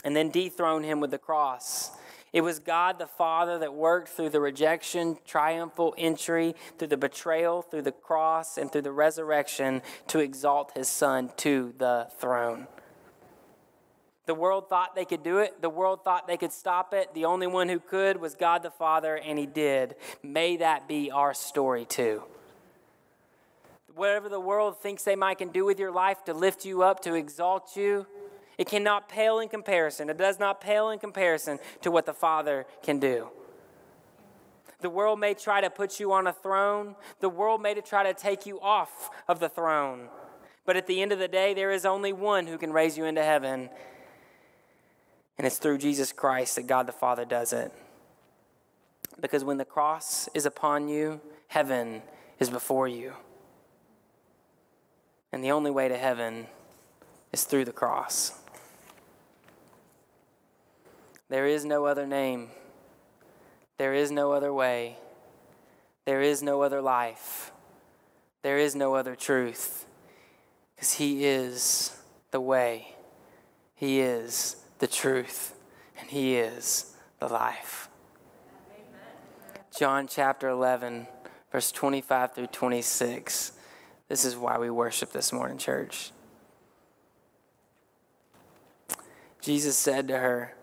and 0.05 0.15
then 0.15 0.29
dethrone 0.29 0.83
him 0.83 1.01
with 1.01 1.11
the 1.11 1.17
cross, 1.17 1.93
it 2.35 2.43
was 2.43 2.59
God 2.59 2.99
the 2.99 3.07
Father 3.07 3.59
that 3.61 3.73
worked 3.73 4.11
through 4.11 4.29
the 4.29 4.41
rejection, 4.41 5.17
triumphal 5.25 5.95
entry, 5.97 6.55
through 6.79 6.89
the 6.89 6.99
betrayal, 6.99 7.63
through 7.63 7.81
the 7.81 7.93
cross, 7.93 8.59
and 8.59 8.71
through 8.71 8.83
the 8.83 8.93
resurrection 8.93 9.81
to 10.09 10.19
exalt 10.19 10.77
his 10.77 10.91
Son 10.91 11.33
to 11.39 11.73
the 11.79 12.09
throne. 12.19 12.67
The 14.27 14.35
world 14.35 14.69
thought 14.69 14.95
they 14.95 15.05
could 15.05 15.23
do 15.23 15.39
it. 15.39 15.61
The 15.61 15.69
world 15.69 16.03
thought 16.03 16.27
they 16.27 16.37
could 16.37 16.53
stop 16.53 16.95
it. 16.95 17.13
The 17.15 17.27
only 17.27 17.47
one 17.47 17.69
who 17.69 17.79
could 17.79 18.21
was 18.21 18.35
God 18.35 18.63
the 18.63 18.71
Father, 18.71 19.17
and 19.17 19.39
He 19.39 19.47
did. 19.47 19.97
May 20.23 20.57
that 20.57 20.89
be 20.89 21.11
our 21.11 21.35
story 21.35 21.85
too. 21.85 22.23
Whatever 23.95 24.29
the 24.29 24.41
world 24.41 24.81
thinks 24.81 25.05
they 25.05 25.15
might 25.15 25.39
can 25.39 25.51
do 25.51 25.65
with 25.65 25.79
your 25.79 25.93
life 25.93 26.25
to 26.25 26.35
lift 26.35 26.65
you 26.65 26.83
up, 26.83 27.01
to 27.01 27.15
exalt 27.15 27.77
you, 27.77 28.07
it 28.57 28.67
cannot 28.67 29.09
pale 29.09 29.39
in 29.39 29.49
comparison. 29.49 30.09
It 30.09 30.17
does 30.17 30.39
not 30.39 30.61
pale 30.61 30.91
in 30.91 30.99
comparison 30.99 31.59
to 31.83 31.91
what 31.91 32.07
the 32.07 32.15
Father 32.15 32.67
can 32.83 32.99
do. 32.99 33.29
The 34.81 34.91
world 34.91 35.21
may 35.21 35.35
try 35.35 35.61
to 35.61 35.71
put 35.71 36.01
you 36.01 36.13
on 36.13 36.27
a 36.27 36.33
throne, 36.33 36.97
the 37.21 37.29
world 37.29 37.63
may 37.63 37.75
try 37.75 38.03
to 38.03 38.15
take 38.15 38.47
you 38.47 38.61
off 38.61 39.11
of 39.29 39.39
the 39.39 39.49
throne. 39.49 40.09
But 40.67 40.77
at 40.77 40.87
the 40.87 41.01
end 41.03 41.13
of 41.13 41.19
the 41.19 41.29
day, 41.29 41.55
there 41.55 41.71
is 41.71 41.85
only 41.85 42.13
one 42.13 42.47
who 42.47 42.59
can 42.59 42.73
raise 42.73 42.97
you 42.97 43.05
into 43.05 43.23
heaven, 43.23 43.71
and 45.37 45.47
it's 45.47 45.59
through 45.59 45.79
Jesus 45.79 46.13
Christ 46.13 46.57
that 46.57 46.67
God 46.67 46.87
the 46.87 46.93
Father 46.93 47.25
does 47.25 47.53
it. 47.53 47.73
Because 49.21 49.45
when 49.45 49.59
the 49.59 49.65
cross 49.65 50.29
is 50.35 50.47
upon 50.47 50.89
you, 50.89 51.21
heaven 51.49 52.03
is 52.39 52.51
before 52.51 52.89
you. 52.89 53.15
And 55.33 55.43
the 55.43 55.51
only 55.51 55.71
way 55.71 55.89
to 55.89 55.97
heaven 55.97 56.47
is 57.33 57.45
through 57.45 57.65
the 57.65 57.73
cross. 57.73 58.39
There 61.29 61.47
is 61.47 61.65
no 61.65 61.87
other 61.87 62.07
name. 62.07 62.51
There 63.79 63.95
is 63.95 64.11
no 64.11 64.33
other 64.33 64.53
way. 64.53 64.99
There 66.05 66.21
is 66.21 66.43
no 66.43 66.63
other 66.63 66.81
life. 66.81 67.51
There 68.43 68.59
is 68.59 68.77
no 68.77 68.95
other 68.95 69.17
truth. 69.17 69.87
Because 70.75 70.93
He 70.95 71.25
is 71.25 71.97
the 72.31 72.41
way. 72.41 72.95
He 73.75 74.01
is 74.01 74.57
the 74.85 74.91
truth, 74.91 75.55
and 75.99 76.11
He 76.11 76.37
is 76.37 76.95
the 77.19 77.27
life. 77.27 77.89
John 79.75 80.07
chapter 80.07 80.51
11, 80.51 81.07
verse 81.51 81.73
25 81.73 82.35
through 82.35 82.49
26. 82.49 83.53
This 84.09 84.27
is 84.27 84.37
why 84.37 84.59
we 84.59 84.69
worship 84.69 85.11
this 85.11 85.33
morning, 85.33 85.57
church. 85.57 86.13
Jesus 89.41 89.79
said 89.79 90.07
to 90.09 90.19
her, 90.19 90.55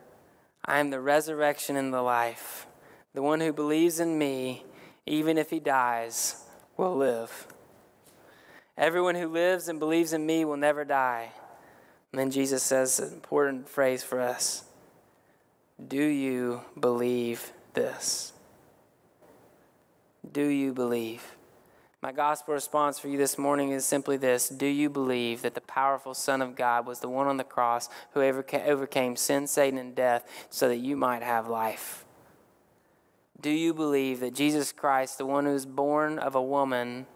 I 0.64 0.78
am 0.78 0.92
the 0.92 1.02
resurrection 1.02 1.76
and 1.76 1.92
the 1.92 2.04
life. 2.04 2.68
The 3.16 3.24
one 3.24 3.40
who 3.40 3.52
believes 3.52 4.00
in 4.00 4.20
me, 4.20 4.66
even 5.08 5.40
if 5.40 5.50
he 5.50 5.60
dies, 5.60 6.46
will 6.78 6.96
live. 6.96 7.48
Everyone 8.78 9.16
who 9.16 9.30
lives 9.30 9.68
and 9.68 9.80
believes 9.80 10.14
in 10.14 10.28
me 10.28 10.46
will 10.46 10.58
never 10.58 10.86
die. 10.86 11.32
And 12.12 12.20
then 12.20 12.32
Jesus 12.32 12.62
says 12.64 13.00
an 13.00 13.14
important 13.14 13.70
phrase 13.70 14.04
for 14.04 14.20
us 14.20 14.66
Do 15.88 16.04
you 16.04 16.62
believe 16.80 17.54
this? 17.74 18.34
Do 20.30 20.46
you 20.46 20.74
believe? 20.74 21.36
My 22.02 22.12
gospel 22.12 22.56
response 22.56 22.98
for 22.98 23.10
you 23.10 23.18
this 23.18 23.38
morning 23.38 23.72
is 23.72 23.86
simply 23.86 24.18
this 24.18 24.50
Do 24.50 24.66
you 24.66 24.90
believe 24.90 25.44
that 25.44 25.56
the 25.56 25.62
powerful 25.62 26.14
Son 26.14 26.42
of 26.42 26.56
God 26.56 26.86
was 26.86 27.00
the 27.00 27.10
one 27.10 27.28
on 27.28 27.38
the 27.38 27.44
cross 27.44 27.90
who 28.14 28.22
overcame 28.22 29.16
sin, 29.16 29.48
Satan, 29.48 29.80
and 29.80 29.96
death 29.96 30.28
so 30.50 30.68
that 30.68 30.78
you 30.78 30.98
might 30.98 31.24
have 31.24 31.48
life? 31.48 32.06
Do 33.40 33.50
you 33.50 33.74
believe 33.74 34.20
that 34.20 34.36
Jesus 34.36 34.72
Christ, 34.72 35.18
the 35.18 35.26
one 35.26 35.46
who 35.46 35.54
was 35.54 35.66
born 35.66 36.20
of 36.20 36.36
a 36.36 36.42
woman, 36.42 37.08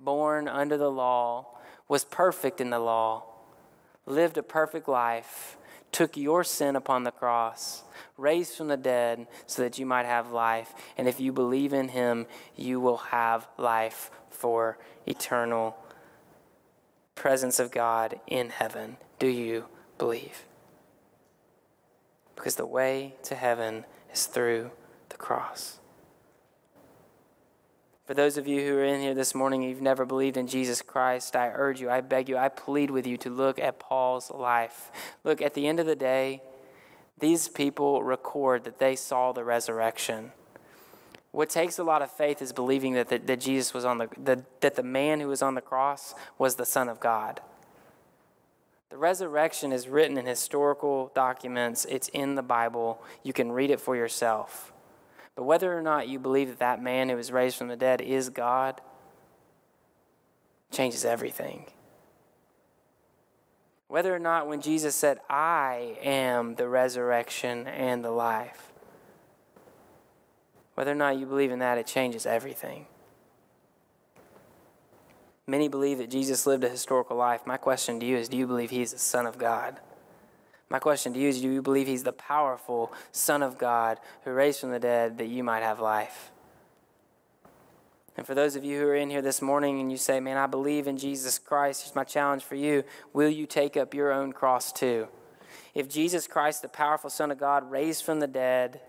born 0.00 0.48
under 0.48 0.76
the 0.76 0.90
law, 0.90 1.58
was 1.86 2.04
perfect 2.04 2.60
in 2.60 2.70
the 2.70 2.80
law? 2.80 3.24
Lived 4.08 4.38
a 4.38 4.42
perfect 4.42 4.88
life, 4.88 5.56
took 5.92 6.16
your 6.16 6.42
sin 6.42 6.76
upon 6.76 7.04
the 7.04 7.10
cross, 7.10 7.84
raised 8.16 8.56
from 8.56 8.68
the 8.68 8.76
dead 8.76 9.26
so 9.46 9.62
that 9.62 9.78
you 9.78 9.86
might 9.86 10.06
have 10.06 10.32
life. 10.32 10.72
And 10.96 11.06
if 11.06 11.20
you 11.20 11.32
believe 11.32 11.72
in 11.72 11.88
him, 11.88 12.26
you 12.56 12.80
will 12.80 12.96
have 12.96 13.48
life 13.56 14.10
for 14.30 14.78
eternal 15.06 15.76
presence 17.14 17.58
of 17.58 17.70
God 17.70 18.20
in 18.26 18.50
heaven. 18.50 18.96
Do 19.18 19.26
you 19.26 19.66
believe? 19.98 20.44
Because 22.34 22.56
the 22.56 22.66
way 22.66 23.14
to 23.24 23.34
heaven 23.34 23.84
is 24.12 24.26
through 24.26 24.70
the 25.08 25.16
cross. 25.16 25.80
For 28.08 28.14
those 28.14 28.38
of 28.38 28.48
you 28.48 28.66
who 28.66 28.74
are 28.78 28.84
in 28.84 29.02
here 29.02 29.12
this 29.12 29.34
morning, 29.34 29.62
you've 29.62 29.82
never 29.82 30.06
believed 30.06 30.38
in 30.38 30.46
Jesus 30.46 30.80
Christ, 30.80 31.36
I 31.36 31.50
urge 31.54 31.78
you, 31.78 31.90
I 31.90 32.00
beg 32.00 32.30
you, 32.30 32.38
I 32.38 32.48
plead 32.48 32.90
with 32.90 33.06
you 33.06 33.18
to 33.18 33.28
look 33.28 33.58
at 33.58 33.78
Paul's 33.78 34.30
life. 34.30 34.90
Look, 35.24 35.42
at 35.42 35.52
the 35.52 35.66
end 35.66 35.78
of 35.78 35.84
the 35.84 35.94
day, 35.94 36.40
these 37.18 37.48
people 37.48 38.02
record 38.02 38.64
that 38.64 38.78
they 38.78 38.96
saw 38.96 39.32
the 39.32 39.44
resurrection. 39.44 40.32
What 41.32 41.50
takes 41.50 41.78
a 41.78 41.84
lot 41.84 42.00
of 42.00 42.10
faith 42.10 42.40
is 42.40 42.50
believing 42.50 42.94
that, 42.94 43.10
the, 43.10 43.18
that 43.18 43.40
Jesus 43.40 43.74
was 43.74 43.84
on 43.84 43.98
the, 43.98 44.08
the, 44.16 44.42
that 44.60 44.76
the 44.76 44.82
man 44.82 45.20
who 45.20 45.28
was 45.28 45.42
on 45.42 45.54
the 45.54 45.60
cross 45.60 46.14
was 46.38 46.54
the 46.54 46.64
Son 46.64 46.88
of 46.88 47.00
God. 47.00 47.42
The 48.88 48.96
resurrection 48.96 49.70
is 49.70 49.86
written 49.86 50.16
in 50.16 50.24
historical 50.24 51.12
documents, 51.14 51.84
it's 51.84 52.08
in 52.08 52.36
the 52.36 52.42
Bible. 52.42 53.02
You 53.22 53.34
can 53.34 53.52
read 53.52 53.70
it 53.70 53.80
for 53.80 53.96
yourself. 53.96 54.72
But 55.38 55.44
whether 55.44 55.78
or 55.78 55.82
not 55.82 56.08
you 56.08 56.18
believe 56.18 56.48
that 56.48 56.58
that 56.58 56.82
man 56.82 57.08
who 57.08 57.14
was 57.14 57.30
raised 57.30 57.56
from 57.56 57.68
the 57.68 57.76
dead 57.76 58.00
is 58.00 58.28
God 58.28 58.80
changes 60.72 61.04
everything. 61.04 61.66
Whether 63.86 64.12
or 64.12 64.18
not 64.18 64.48
when 64.48 64.60
Jesus 64.60 64.96
said, 64.96 65.20
I 65.30 65.96
am 66.02 66.56
the 66.56 66.66
resurrection 66.66 67.68
and 67.68 68.04
the 68.04 68.10
life, 68.10 68.72
whether 70.74 70.90
or 70.90 70.96
not 70.96 71.18
you 71.18 71.24
believe 71.24 71.52
in 71.52 71.60
that, 71.60 71.78
it 71.78 71.86
changes 71.86 72.26
everything. 72.26 72.86
Many 75.46 75.68
believe 75.68 75.98
that 75.98 76.10
Jesus 76.10 76.48
lived 76.48 76.64
a 76.64 76.68
historical 76.68 77.16
life. 77.16 77.46
My 77.46 77.58
question 77.58 78.00
to 78.00 78.06
you 78.06 78.16
is 78.16 78.28
do 78.28 78.36
you 78.36 78.48
believe 78.48 78.70
he 78.70 78.82
is 78.82 78.90
the 78.90 78.98
Son 78.98 79.24
of 79.24 79.38
God? 79.38 79.78
My 80.70 80.78
question 80.78 81.14
to 81.14 81.18
you 81.18 81.28
is 81.28 81.40
do 81.40 81.50
you 81.50 81.62
believe 81.62 81.86
he's 81.86 82.02
the 82.02 82.12
powerful 82.12 82.92
Son 83.10 83.42
of 83.42 83.58
God 83.58 83.98
who 84.24 84.32
raised 84.32 84.60
from 84.60 84.70
the 84.70 84.78
dead 84.78 85.18
that 85.18 85.28
you 85.28 85.42
might 85.42 85.62
have 85.62 85.80
life? 85.80 86.30
And 88.16 88.26
for 88.26 88.34
those 88.34 88.56
of 88.56 88.64
you 88.64 88.80
who 88.80 88.86
are 88.88 88.96
in 88.96 89.10
here 89.10 89.22
this 89.22 89.40
morning 89.40 89.80
and 89.80 89.92
you 89.92 89.96
say, 89.96 90.18
Man, 90.18 90.36
I 90.36 90.46
believe 90.46 90.88
in 90.88 90.98
Jesus 90.98 91.38
Christ, 91.38 91.84
here's 91.84 91.94
my 91.94 92.04
challenge 92.04 92.42
for 92.42 92.56
you. 92.56 92.82
Will 93.12 93.28
you 93.28 93.46
take 93.46 93.76
up 93.76 93.94
your 93.94 94.12
own 94.12 94.32
cross 94.32 94.72
too? 94.72 95.06
If 95.72 95.88
Jesus 95.88 96.26
Christ, 96.26 96.62
the 96.62 96.68
powerful 96.68 97.10
Son 97.10 97.30
of 97.30 97.38
God, 97.38 97.70
raised 97.70 98.04
from 98.04 98.18
the 98.18 98.26
dead, 98.26 98.80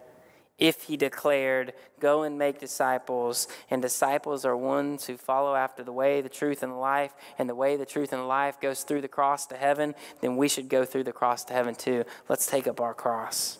if 0.60 0.84
he 0.84 0.98
declared, 0.98 1.74
Go 2.00 2.24
and 2.24 2.38
make 2.38 2.60
disciples, 2.60 3.48
and 3.70 3.82
disciples 3.82 4.46
are 4.46 4.56
ones 4.56 5.06
who 5.06 5.18
follow 5.18 5.56
after 5.56 5.84
the 5.84 5.92
way, 5.92 6.22
the 6.22 6.30
truth, 6.30 6.64
and 6.64 6.72
the 6.72 6.78
life, 6.78 7.14
and 7.38 7.50
the 7.50 7.56
way, 7.56 7.76
the 7.76 7.86
truth, 7.86 8.14
and 8.14 8.22
the 8.22 8.26
life 8.26 8.60
goes 8.60 8.84
through 8.84 9.02
the 9.02 9.08
cross 9.08 9.46
to 9.48 9.58
heaven, 9.58 9.96
then 10.22 10.38
we 10.38 10.48
should 10.48 10.70
go 10.70 10.86
through 10.86 11.04
the 11.04 11.12
cross 11.12 11.44
to 11.46 11.54
heaven 11.54 11.76
too. 11.76 12.06
Let's 12.28 12.46
take 12.46 12.68
up 12.68 12.80
our 12.80 12.94
cross. 12.94 13.59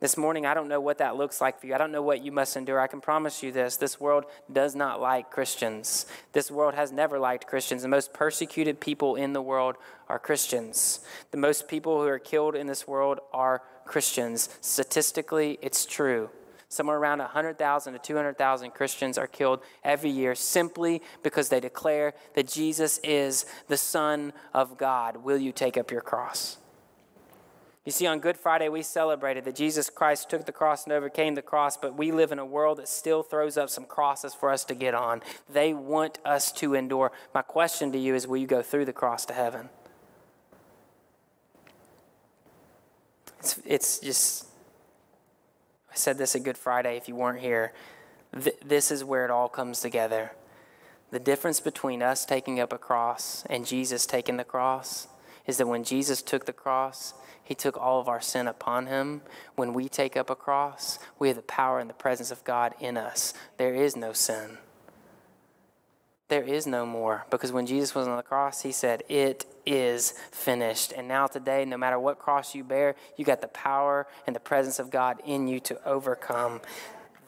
This 0.00 0.16
morning, 0.16 0.46
I 0.46 0.54
don't 0.54 0.68
know 0.68 0.80
what 0.80 0.96
that 0.98 1.16
looks 1.16 1.42
like 1.42 1.60
for 1.60 1.66
you. 1.66 1.74
I 1.74 1.78
don't 1.78 1.92
know 1.92 2.00
what 2.00 2.24
you 2.24 2.32
must 2.32 2.56
endure. 2.56 2.80
I 2.80 2.86
can 2.86 3.02
promise 3.02 3.42
you 3.42 3.52
this 3.52 3.76
this 3.76 4.00
world 4.00 4.24
does 4.50 4.74
not 4.74 4.98
like 4.98 5.30
Christians. 5.30 6.06
This 6.32 6.50
world 6.50 6.72
has 6.74 6.90
never 6.90 7.18
liked 7.18 7.46
Christians. 7.46 7.82
The 7.82 7.88
most 7.88 8.14
persecuted 8.14 8.80
people 8.80 9.16
in 9.16 9.34
the 9.34 9.42
world 9.42 9.76
are 10.08 10.18
Christians. 10.18 11.00
The 11.32 11.36
most 11.36 11.68
people 11.68 12.00
who 12.00 12.08
are 12.08 12.18
killed 12.18 12.56
in 12.56 12.66
this 12.66 12.88
world 12.88 13.20
are 13.34 13.60
Christians. 13.84 14.48
Statistically, 14.62 15.58
it's 15.60 15.84
true. 15.84 16.30
Somewhere 16.70 16.96
around 16.96 17.18
100,000 17.18 17.92
to 17.92 17.98
200,000 17.98 18.70
Christians 18.70 19.18
are 19.18 19.26
killed 19.26 19.60
every 19.84 20.08
year 20.08 20.34
simply 20.34 21.02
because 21.22 21.50
they 21.50 21.60
declare 21.60 22.14
that 22.34 22.48
Jesus 22.48 23.00
is 23.04 23.44
the 23.68 23.76
Son 23.76 24.32
of 24.54 24.78
God. 24.78 25.18
Will 25.18 25.36
you 25.36 25.52
take 25.52 25.76
up 25.76 25.90
your 25.90 26.00
cross? 26.00 26.59
You 27.86 27.92
see, 27.92 28.06
on 28.06 28.20
Good 28.20 28.36
Friday, 28.36 28.68
we 28.68 28.82
celebrated 28.82 29.44
that 29.46 29.54
Jesus 29.54 29.88
Christ 29.88 30.28
took 30.28 30.44
the 30.44 30.52
cross 30.52 30.84
and 30.84 30.92
overcame 30.92 31.34
the 31.34 31.42
cross, 31.42 31.78
but 31.78 31.96
we 31.96 32.12
live 32.12 32.30
in 32.30 32.38
a 32.38 32.44
world 32.44 32.78
that 32.78 32.88
still 32.88 33.22
throws 33.22 33.56
up 33.56 33.70
some 33.70 33.86
crosses 33.86 34.34
for 34.34 34.50
us 34.50 34.64
to 34.64 34.74
get 34.74 34.94
on. 34.94 35.22
They 35.48 35.72
want 35.72 36.18
us 36.24 36.52
to 36.52 36.74
endure. 36.74 37.10
My 37.34 37.40
question 37.40 37.90
to 37.92 37.98
you 37.98 38.14
is 38.14 38.26
will 38.26 38.36
you 38.36 38.46
go 38.46 38.60
through 38.60 38.84
the 38.84 38.92
cross 38.92 39.24
to 39.26 39.32
heaven? 39.32 39.70
it's 43.64 43.98
just, 43.98 44.46
I 45.90 45.94
said 45.94 46.18
this 46.18 46.36
at 46.36 46.42
Good 46.42 46.58
Friday 46.58 46.98
if 46.98 47.08
you 47.08 47.14
weren't 47.14 47.40
here. 47.40 47.72
Th- 48.38 48.56
this 48.62 48.90
is 48.90 49.02
where 49.02 49.24
it 49.24 49.30
all 49.30 49.48
comes 49.48 49.80
together. 49.80 50.32
The 51.10 51.18
difference 51.18 51.58
between 51.58 52.02
us 52.02 52.26
taking 52.26 52.60
up 52.60 52.72
a 52.72 52.78
cross 52.78 53.44
and 53.48 53.66
Jesus 53.66 54.04
taking 54.04 54.36
the 54.36 54.44
cross 54.44 55.08
is 55.46 55.58
that 55.58 55.66
when 55.66 55.84
Jesus 55.84 56.22
took 56.22 56.46
the 56.46 56.52
cross, 56.52 57.14
he 57.42 57.54
took 57.54 57.76
all 57.76 58.00
of 58.00 58.08
our 58.08 58.20
sin 58.20 58.46
upon 58.46 58.86
him. 58.86 59.22
When 59.56 59.74
we 59.74 59.88
take 59.88 60.16
up 60.16 60.30
a 60.30 60.36
cross, 60.36 60.98
we 61.18 61.28
have 61.28 61.36
the 61.36 61.42
power 61.42 61.80
and 61.80 61.90
the 61.90 61.94
presence 61.94 62.30
of 62.30 62.44
God 62.44 62.74
in 62.78 62.96
us. 62.96 63.34
There 63.56 63.74
is 63.74 63.96
no 63.96 64.12
sin. 64.12 64.58
There 66.28 66.44
is 66.44 66.64
no 66.64 66.86
more. 66.86 67.26
Because 67.28 67.50
when 67.50 67.66
Jesus 67.66 67.92
was 67.92 68.06
on 68.06 68.16
the 68.16 68.22
cross, 68.22 68.62
he 68.62 68.70
said, 68.70 69.02
It 69.08 69.46
is 69.66 70.12
finished. 70.30 70.92
And 70.96 71.08
now, 71.08 71.26
today, 71.26 71.64
no 71.64 71.76
matter 71.76 71.98
what 71.98 72.20
cross 72.20 72.54
you 72.54 72.62
bear, 72.62 72.94
you 73.16 73.24
got 73.24 73.40
the 73.40 73.48
power 73.48 74.06
and 74.28 74.36
the 74.36 74.40
presence 74.40 74.78
of 74.78 74.90
God 74.90 75.20
in 75.26 75.48
you 75.48 75.58
to 75.60 75.84
overcome. 75.84 76.60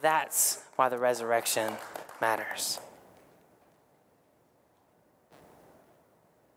That's 0.01 0.63
why 0.77 0.87
the 0.87 0.97
resurrection 0.97 1.73
matters. 2.21 2.79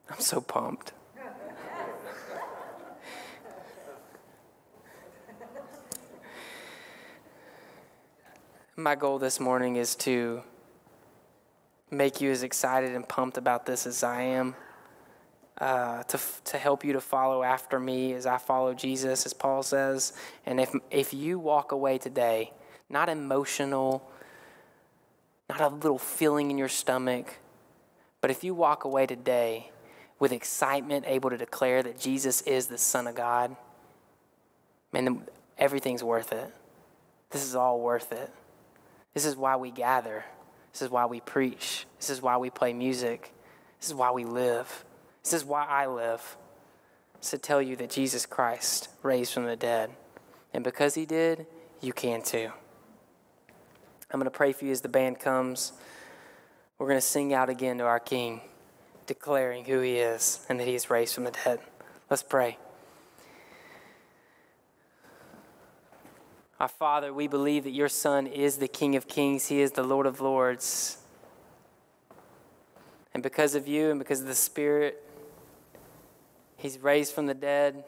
I'm 0.08 0.20
so 0.20 0.40
pumped. 0.40 0.92
My 8.78 8.94
goal 8.94 9.18
this 9.18 9.40
morning 9.40 9.76
is 9.76 9.94
to 9.96 10.42
make 11.90 12.20
you 12.20 12.30
as 12.30 12.42
excited 12.42 12.94
and 12.94 13.08
pumped 13.08 13.38
about 13.38 13.64
this 13.64 13.86
as 13.86 14.04
I 14.04 14.20
am. 14.20 14.54
Uh, 15.56 16.02
to, 16.02 16.20
to 16.44 16.58
help 16.58 16.84
you 16.84 16.92
to 16.92 17.00
follow 17.00 17.42
after 17.42 17.80
me 17.80 18.12
as 18.12 18.26
I 18.26 18.36
follow 18.36 18.74
Jesus, 18.74 19.24
as 19.24 19.32
Paul 19.32 19.62
says. 19.62 20.12
And 20.44 20.60
if, 20.60 20.74
if 20.90 21.14
you 21.14 21.38
walk 21.38 21.72
away 21.72 21.96
today, 21.96 22.52
not 22.90 23.08
emotional, 23.08 24.06
not 25.48 25.62
a 25.62 25.68
little 25.68 25.98
feeling 25.98 26.50
in 26.50 26.58
your 26.58 26.68
stomach, 26.68 27.38
but 28.20 28.30
if 28.30 28.44
you 28.44 28.52
walk 28.52 28.84
away 28.84 29.06
today 29.06 29.70
with 30.18 30.32
excitement, 30.32 31.06
able 31.08 31.30
to 31.30 31.38
declare 31.38 31.82
that 31.82 31.98
Jesus 31.98 32.42
is 32.42 32.66
the 32.66 32.76
Son 32.76 33.06
of 33.06 33.14
God, 33.14 33.56
man, 34.92 35.22
everything's 35.56 36.04
worth 36.04 36.30
it. 36.30 36.52
This 37.30 37.42
is 37.42 37.54
all 37.54 37.80
worth 37.80 38.12
it. 38.12 38.30
This 39.16 39.24
is 39.24 39.34
why 39.34 39.56
we 39.56 39.70
gather. 39.70 40.26
This 40.72 40.82
is 40.82 40.90
why 40.90 41.06
we 41.06 41.20
preach. 41.20 41.86
This 41.98 42.10
is 42.10 42.20
why 42.20 42.36
we 42.36 42.50
play 42.50 42.74
music. 42.74 43.32
This 43.80 43.88
is 43.88 43.94
why 43.94 44.10
we 44.10 44.26
live. 44.26 44.84
This 45.22 45.32
is 45.32 45.42
why 45.42 45.64
I 45.64 45.86
live. 45.86 46.36
It's 47.14 47.30
to 47.30 47.38
tell 47.38 47.62
you 47.62 47.76
that 47.76 47.88
Jesus 47.88 48.26
Christ 48.26 48.90
raised 49.02 49.32
from 49.32 49.46
the 49.46 49.56
dead. 49.56 49.88
And 50.52 50.62
because 50.62 50.94
he 50.94 51.06
did, 51.06 51.46
you 51.80 51.94
can 51.94 52.20
too. 52.20 52.50
I'm 54.10 54.20
going 54.20 54.24
to 54.24 54.30
pray 54.30 54.52
for 54.52 54.66
you 54.66 54.72
as 54.72 54.82
the 54.82 54.90
band 54.90 55.18
comes. 55.18 55.72
We're 56.76 56.88
going 56.88 56.98
to 56.98 57.06
sing 57.06 57.32
out 57.32 57.48
again 57.48 57.78
to 57.78 57.84
our 57.84 58.00
King, 58.00 58.42
declaring 59.06 59.64
who 59.64 59.80
he 59.80 59.96
is 59.96 60.44
and 60.50 60.60
that 60.60 60.66
he 60.66 60.74
is 60.74 60.90
raised 60.90 61.14
from 61.14 61.24
the 61.24 61.30
dead. 61.30 61.60
Let's 62.10 62.22
pray. 62.22 62.58
Our 66.58 66.68
Father, 66.68 67.12
we 67.12 67.26
believe 67.26 67.64
that 67.64 67.72
your 67.72 67.88
Son 67.88 68.26
is 68.26 68.56
the 68.56 68.68
King 68.68 68.96
of 68.96 69.06
Kings, 69.06 69.48
He 69.48 69.60
is 69.60 69.72
the 69.72 69.82
Lord 69.82 70.06
of 70.06 70.20
Lords. 70.20 70.98
And 73.12 73.22
because 73.22 73.54
of 73.54 73.68
you 73.68 73.90
and 73.90 73.98
because 73.98 74.20
of 74.20 74.26
the 74.26 74.34
Spirit, 74.34 75.02
He's 76.56 76.78
raised 76.78 77.12
from 77.12 77.26
the 77.26 77.34
dead. 77.34 77.84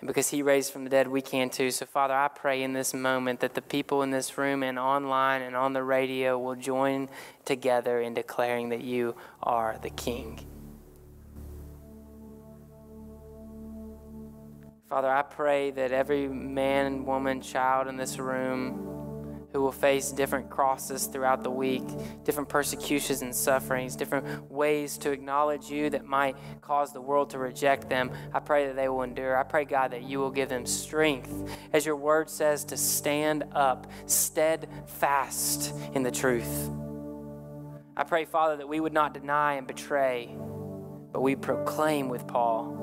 And 0.00 0.06
because 0.06 0.30
He 0.30 0.42
raised 0.42 0.72
from 0.72 0.84
the 0.84 0.90
dead, 0.90 1.06
we 1.08 1.20
can 1.20 1.50
too. 1.50 1.70
So, 1.70 1.84
Father, 1.84 2.14
I 2.14 2.28
pray 2.28 2.62
in 2.62 2.72
this 2.72 2.94
moment 2.94 3.40
that 3.40 3.54
the 3.54 3.62
people 3.62 4.02
in 4.02 4.10
this 4.10 4.38
room 4.38 4.62
and 4.62 4.78
online 4.78 5.42
and 5.42 5.54
on 5.54 5.74
the 5.74 5.82
radio 5.82 6.38
will 6.38 6.56
join 6.56 7.10
together 7.44 8.00
in 8.00 8.14
declaring 8.14 8.70
that 8.70 8.80
you 8.80 9.16
are 9.42 9.76
the 9.82 9.90
King. 9.90 10.51
Father, 14.92 15.10
I 15.10 15.22
pray 15.22 15.70
that 15.70 15.90
every 15.90 16.28
man, 16.28 17.06
woman, 17.06 17.40
child 17.40 17.88
in 17.88 17.96
this 17.96 18.18
room 18.18 19.46
who 19.50 19.62
will 19.62 19.72
face 19.72 20.10
different 20.10 20.50
crosses 20.50 21.06
throughout 21.06 21.42
the 21.42 21.50
week, 21.50 21.84
different 22.24 22.50
persecutions 22.50 23.22
and 23.22 23.34
sufferings, 23.34 23.96
different 23.96 24.52
ways 24.52 24.98
to 24.98 25.10
acknowledge 25.10 25.70
you 25.70 25.88
that 25.88 26.04
might 26.04 26.36
cause 26.60 26.92
the 26.92 27.00
world 27.00 27.30
to 27.30 27.38
reject 27.38 27.88
them, 27.88 28.10
I 28.34 28.40
pray 28.40 28.66
that 28.66 28.76
they 28.76 28.90
will 28.90 29.00
endure. 29.00 29.34
I 29.34 29.44
pray, 29.44 29.64
God, 29.64 29.92
that 29.92 30.02
you 30.02 30.18
will 30.18 30.30
give 30.30 30.50
them 30.50 30.66
strength, 30.66 31.32
as 31.72 31.86
your 31.86 31.96
word 31.96 32.28
says, 32.28 32.62
to 32.66 32.76
stand 32.76 33.44
up 33.52 33.90
steadfast 34.04 35.72
in 35.94 36.02
the 36.02 36.10
truth. 36.10 36.68
I 37.96 38.04
pray, 38.04 38.26
Father, 38.26 38.58
that 38.58 38.68
we 38.68 38.78
would 38.78 38.92
not 38.92 39.14
deny 39.14 39.54
and 39.54 39.66
betray, 39.66 40.36
but 41.12 41.22
we 41.22 41.34
proclaim 41.34 42.10
with 42.10 42.26
Paul 42.26 42.81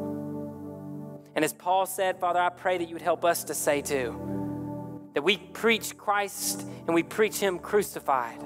and 1.35 1.45
as 1.45 1.53
Paul 1.53 1.85
said, 1.85 2.19
Father, 2.19 2.39
I 2.39 2.49
pray 2.49 2.77
that 2.77 2.87
you 2.87 2.95
would 2.95 3.01
help 3.01 3.23
us 3.23 3.43
to 3.45 3.53
say 3.53 3.81
too 3.81 5.09
that 5.13 5.23
we 5.23 5.37
preach 5.37 5.97
Christ 5.97 6.61
and 6.85 6.93
we 6.93 7.03
preach 7.03 7.37
Him 7.37 7.59
crucified. 7.59 8.41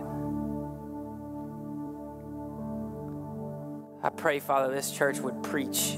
I 4.01 4.09
pray, 4.09 4.39
Father, 4.39 4.73
this 4.73 4.91
church 4.91 5.19
would 5.19 5.43
preach 5.43 5.97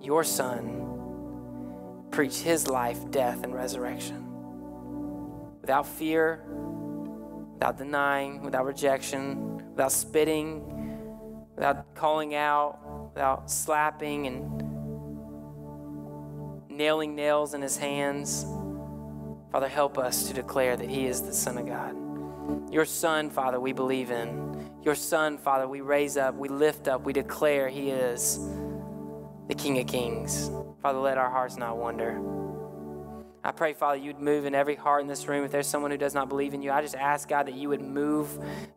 your 0.00 0.24
Son, 0.24 2.06
preach 2.10 2.38
His 2.38 2.68
life, 2.68 3.10
death, 3.10 3.44
and 3.44 3.54
resurrection 3.54 4.26
without 5.60 5.86
fear, 5.86 6.44
without 7.54 7.76
denying, 7.76 8.42
without 8.42 8.64
rejection, 8.64 9.70
without 9.70 9.92
spitting, 9.92 11.06
without 11.54 11.94
calling 11.94 12.34
out, 12.34 12.78
without 13.14 13.50
slapping 13.50 14.26
and 14.26 14.69
nailing 16.70 17.14
nails 17.14 17.54
in 17.54 17.62
his 17.62 17.76
hands. 17.76 18.44
Father, 19.52 19.68
help 19.68 19.98
us 19.98 20.28
to 20.28 20.34
declare 20.34 20.76
that 20.76 20.88
he 20.88 21.06
is 21.06 21.22
the 21.22 21.32
Son 21.32 21.58
of 21.58 21.66
God. 21.66 22.72
Your 22.72 22.84
Son, 22.84 23.30
Father, 23.30 23.60
we 23.60 23.72
believe 23.72 24.10
in. 24.10 24.70
Your 24.82 24.94
Son, 24.94 25.38
Father, 25.38 25.66
we 25.66 25.80
raise 25.80 26.16
up, 26.16 26.34
we 26.36 26.48
lift 26.48 26.88
up, 26.88 27.02
we 27.02 27.12
declare 27.12 27.68
he 27.68 27.90
is 27.90 28.38
the 29.48 29.54
King 29.54 29.78
of 29.78 29.86
Kings. 29.86 30.50
Father, 30.80 30.98
let 30.98 31.18
our 31.18 31.30
hearts 31.30 31.56
not 31.56 31.76
wonder. 31.76 32.20
I 33.42 33.52
pray, 33.52 33.72
Father, 33.72 33.96
you'd 33.96 34.20
move 34.20 34.44
in 34.44 34.54
every 34.54 34.76
heart 34.76 35.00
in 35.00 35.08
this 35.08 35.26
room. 35.26 35.44
If 35.44 35.50
there's 35.50 35.66
someone 35.66 35.90
who 35.90 35.96
does 35.96 36.14
not 36.14 36.28
believe 36.28 36.54
in 36.54 36.62
you, 36.62 36.70
I 36.70 36.82
just 36.82 36.94
ask, 36.94 37.28
God, 37.28 37.46
that 37.46 37.54
you 37.54 37.70
would 37.70 37.80
move 37.80 38.28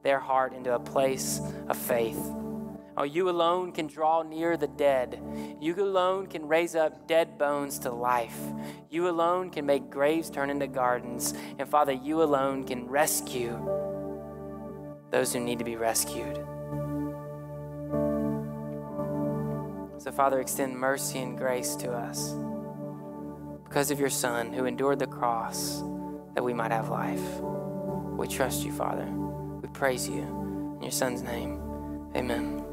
their 0.03 0.19
heart 0.19 0.53
into 0.53 0.73
a 0.73 0.79
place 0.79 1.41
of 1.67 1.77
faith. 1.77 2.19
Oh, 2.95 3.03
you 3.03 3.29
alone 3.29 3.71
can 3.71 3.87
draw 3.87 4.21
near 4.21 4.55
the 4.55 4.67
dead. 4.67 5.19
You 5.59 5.75
alone 5.75 6.27
can 6.27 6.47
raise 6.47 6.75
up 6.75 7.07
dead 7.07 7.37
bones 7.37 7.79
to 7.79 7.91
life. 7.91 8.37
You 8.89 9.09
alone 9.09 9.49
can 9.49 9.65
make 9.65 9.89
graves 9.89 10.29
turn 10.29 10.49
into 10.49 10.67
gardens. 10.67 11.33
And 11.57 11.67
Father, 11.67 11.91
you 11.91 12.21
alone 12.21 12.65
can 12.65 12.87
rescue 12.87 13.57
those 15.09 15.33
who 15.33 15.39
need 15.39 15.59
to 15.59 15.65
be 15.65 15.75
rescued. 15.75 16.37
So, 19.97 20.11
Father, 20.11 20.39
extend 20.39 20.77
mercy 20.77 21.19
and 21.19 21.37
grace 21.37 21.75
to 21.77 21.91
us 21.91 22.35
because 23.63 23.89
of 23.89 23.99
your 23.99 24.09
Son 24.09 24.51
who 24.53 24.65
endured 24.65 24.99
the 24.99 25.07
cross 25.07 25.81
that 26.35 26.43
we 26.43 26.53
might 26.53 26.71
have 26.71 26.89
life. 26.89 27.23
We 28.17 28.27
trust 28.27 28.63
you, 28.63 28.71
Father. 28.71 29.05
We 29.61 29.67
praise 29.69 30.07
you. 30.07 30.21
In 30.77 30.83
your 30.83 30.91
Son's 30.91 31.23
name, 31.23 31.59
amen. 32.15 32.72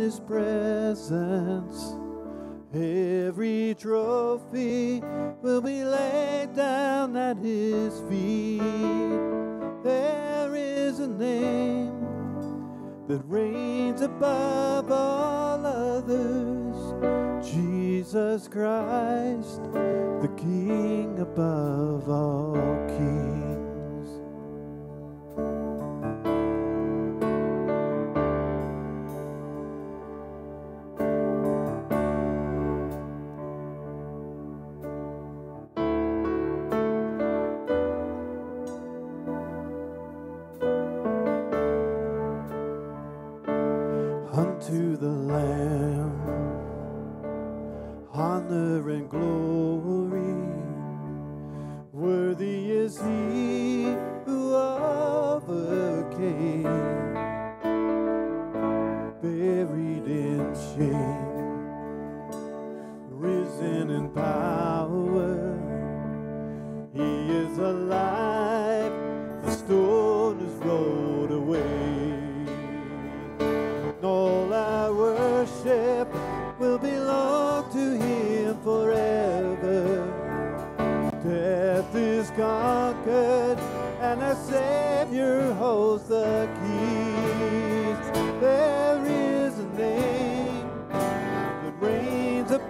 his 0.00 0.18
presence. 0.20 1.94
Every 2.72 3.74
trophy 3.78 5.02
will 5.42 5.60
be 5.60 5.84
laid 5.84 6.54
down 6.54 7.16
at 7.16 7.36
his 7.36 8.00
feet. 8.08 8.62
There 9.84 10.54
is 10.54 11.00
a 11.00 11.06
name 11.06 11.92
that 13.08 13.22
reigns 13.26 14.00
above 14.00 14.90
all 14.90 15.66
others. 15.66 16.76
Jesus 17.44 18.48
Christ, 18.48 19.62
the 20.22 20.32
King 20.38 21.18
above 21.18 22.08
all 22.08 22.54
kings. 22.88 23.39
And 48.88 49.10
glory. 49.10 49.49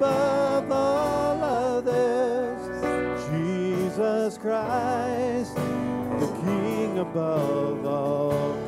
Above 0.00 0.72
all 0.72 1.44
others. 1.44 2.58
Jesus 3.28 4.38
Christ, 4.38 5.54
the 5.54 6.40
King 6.42 6.98
above 7.00 7.84
all 7.84 8.59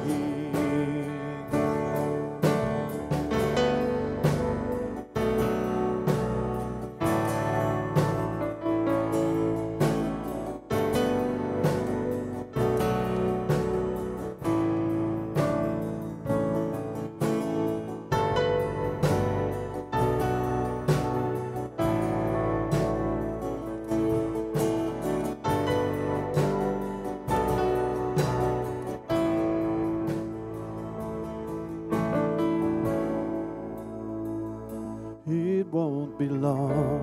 long. 36.53 37.01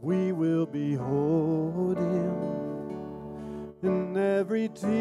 We 0.00 0.32
will 0.32 0.66
behold 0.66 1.98
him, 1.98 2.34
in 3.82 4.16
every 4.16 4.68
tear 4.68 4.99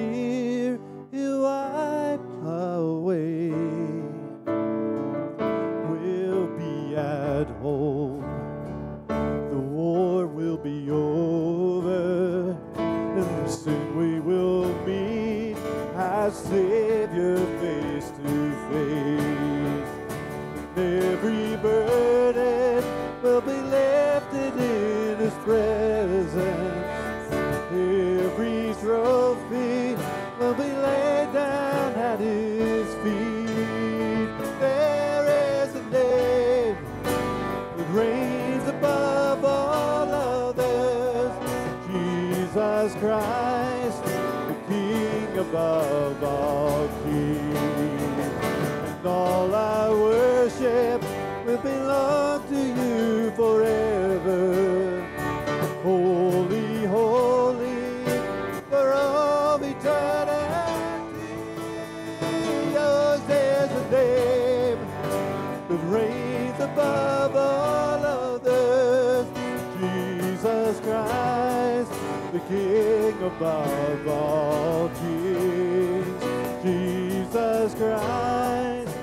above 73.36 74.08
all 74.08 74.90
kings. 74.90 76.24
Jesus 76.64 77.76
Christ, 77.76 78.98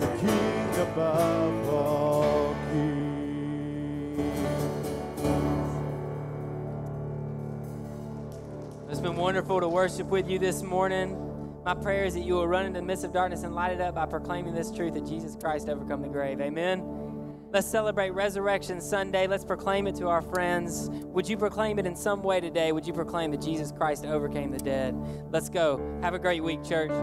the 0.00 0.06
King 0.20 0.74
above 0.80 1.68
all 1.68 2.56
kings. 2.70 2.94
It's 8.88 9.00
been 9.00 9.16
wonderful 9.16 9.60
to 9.60 9.68
worship 9.68 10.06
with 10.06 10.30
you 10.30 10.38
this 10.38 10.62
morning. 10.62 11.20
My 11.64 11.74
prayer 11.74 12.04
is 12.04 12.14
that 12.14 12.20
you 12.20 12.34
will 12.34 12.46
run 12.46 12.66
into 12.66 12.80
the 12.80 12.86
midst 12.86 13.04
of 13.04 13.12
darkness 13.12 13.42
and 13.42 13.54
light 13.54 13.72
it 13.72 13.80
up 13.80 13.96
by 13.96 14.06
proclaiming 14.06 14.54
this 14.54 14.70
truth 14.70 14.94
that 14.94 15.06
Jesus 15.06 15.34
Christ 15.34 15.68
overcome 15.68 16.02
the 16.02 16.08
grave. 16.08 16.40
Amen. 16.40 16.93
Let's 17.54 17.68
celebrate 17.68 18.10
Resurrection 18.10 18.80
Sunday. 18.80 19.28
Let's 19.28 19.44
proclaim 19.44 19.86
it 19.86 19.94
to 19.96 20.08
our 20.08 20.22
friends. 20.22 20.90
Would 20.90 21.28
you 21.28 21.36
proclaim 21.36 21.78
it 21.78 21.86
in 21.86 21.94
some 21.94 22.20
way 22.20 22.40
today? 22.40 22.72
Would 22.72 22.84
you 22.84 22.92
proclaim 22.92 23.30
that 23.30 23.40
Jesus 23.40 23.70
Christ 23.70 24.04
overcame 24.04 24.50
the 24.50 24.58
dead? 24.58 24.96
Let's 25.30 25.48
go. 25.48 25.80
Have 26.02 26.14
a 26.14 26.18
great 26.18 26.42
week, 26.42 26.64
church. 26.64 26.90
If 26.90 26.96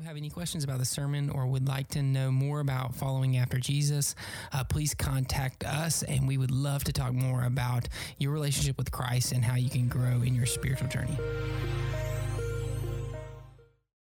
you 0.00 0.08
have 0.08 0.16
any 0.16 0.30
questions 0.30 0.64
about 0.64 0.80
the 0.80 0.84
sermon 0.84 1.30
or 1.30 1.46
would 1.46 1.68
like 1.68 1.86
to 1.90 2.02
know 2.02 2.32
more 2.32 2.58
about 2.58 2.92
following 2.92 3.36
after 3.36 3.60
Jesus, 3.60 4.16
uh, 4.52 4.64
please 4.64 4.94
contact 4.94 5.62
us 5.62 6.02
and 6.02 6.26
we 6.26 6.38
would 6.38 6.50
love 6.50 6.82
to 6.82 6.92
talk 6.92 7.12
more 7.12 7.44
about 7.44 7.88
your 8.18 8.32
relationship 8.32 8.76
with 8.76 8.90
Christ 8.90 9.30
and 9.30 9.44
how 9.44 9.54
you 9.54 9.70
can 9.70 9.86
grow 9.86 10.22
in 10.22 10.34
your 10.34 10.46
spiritual 10.46 10.88
journey. 10.88 11.16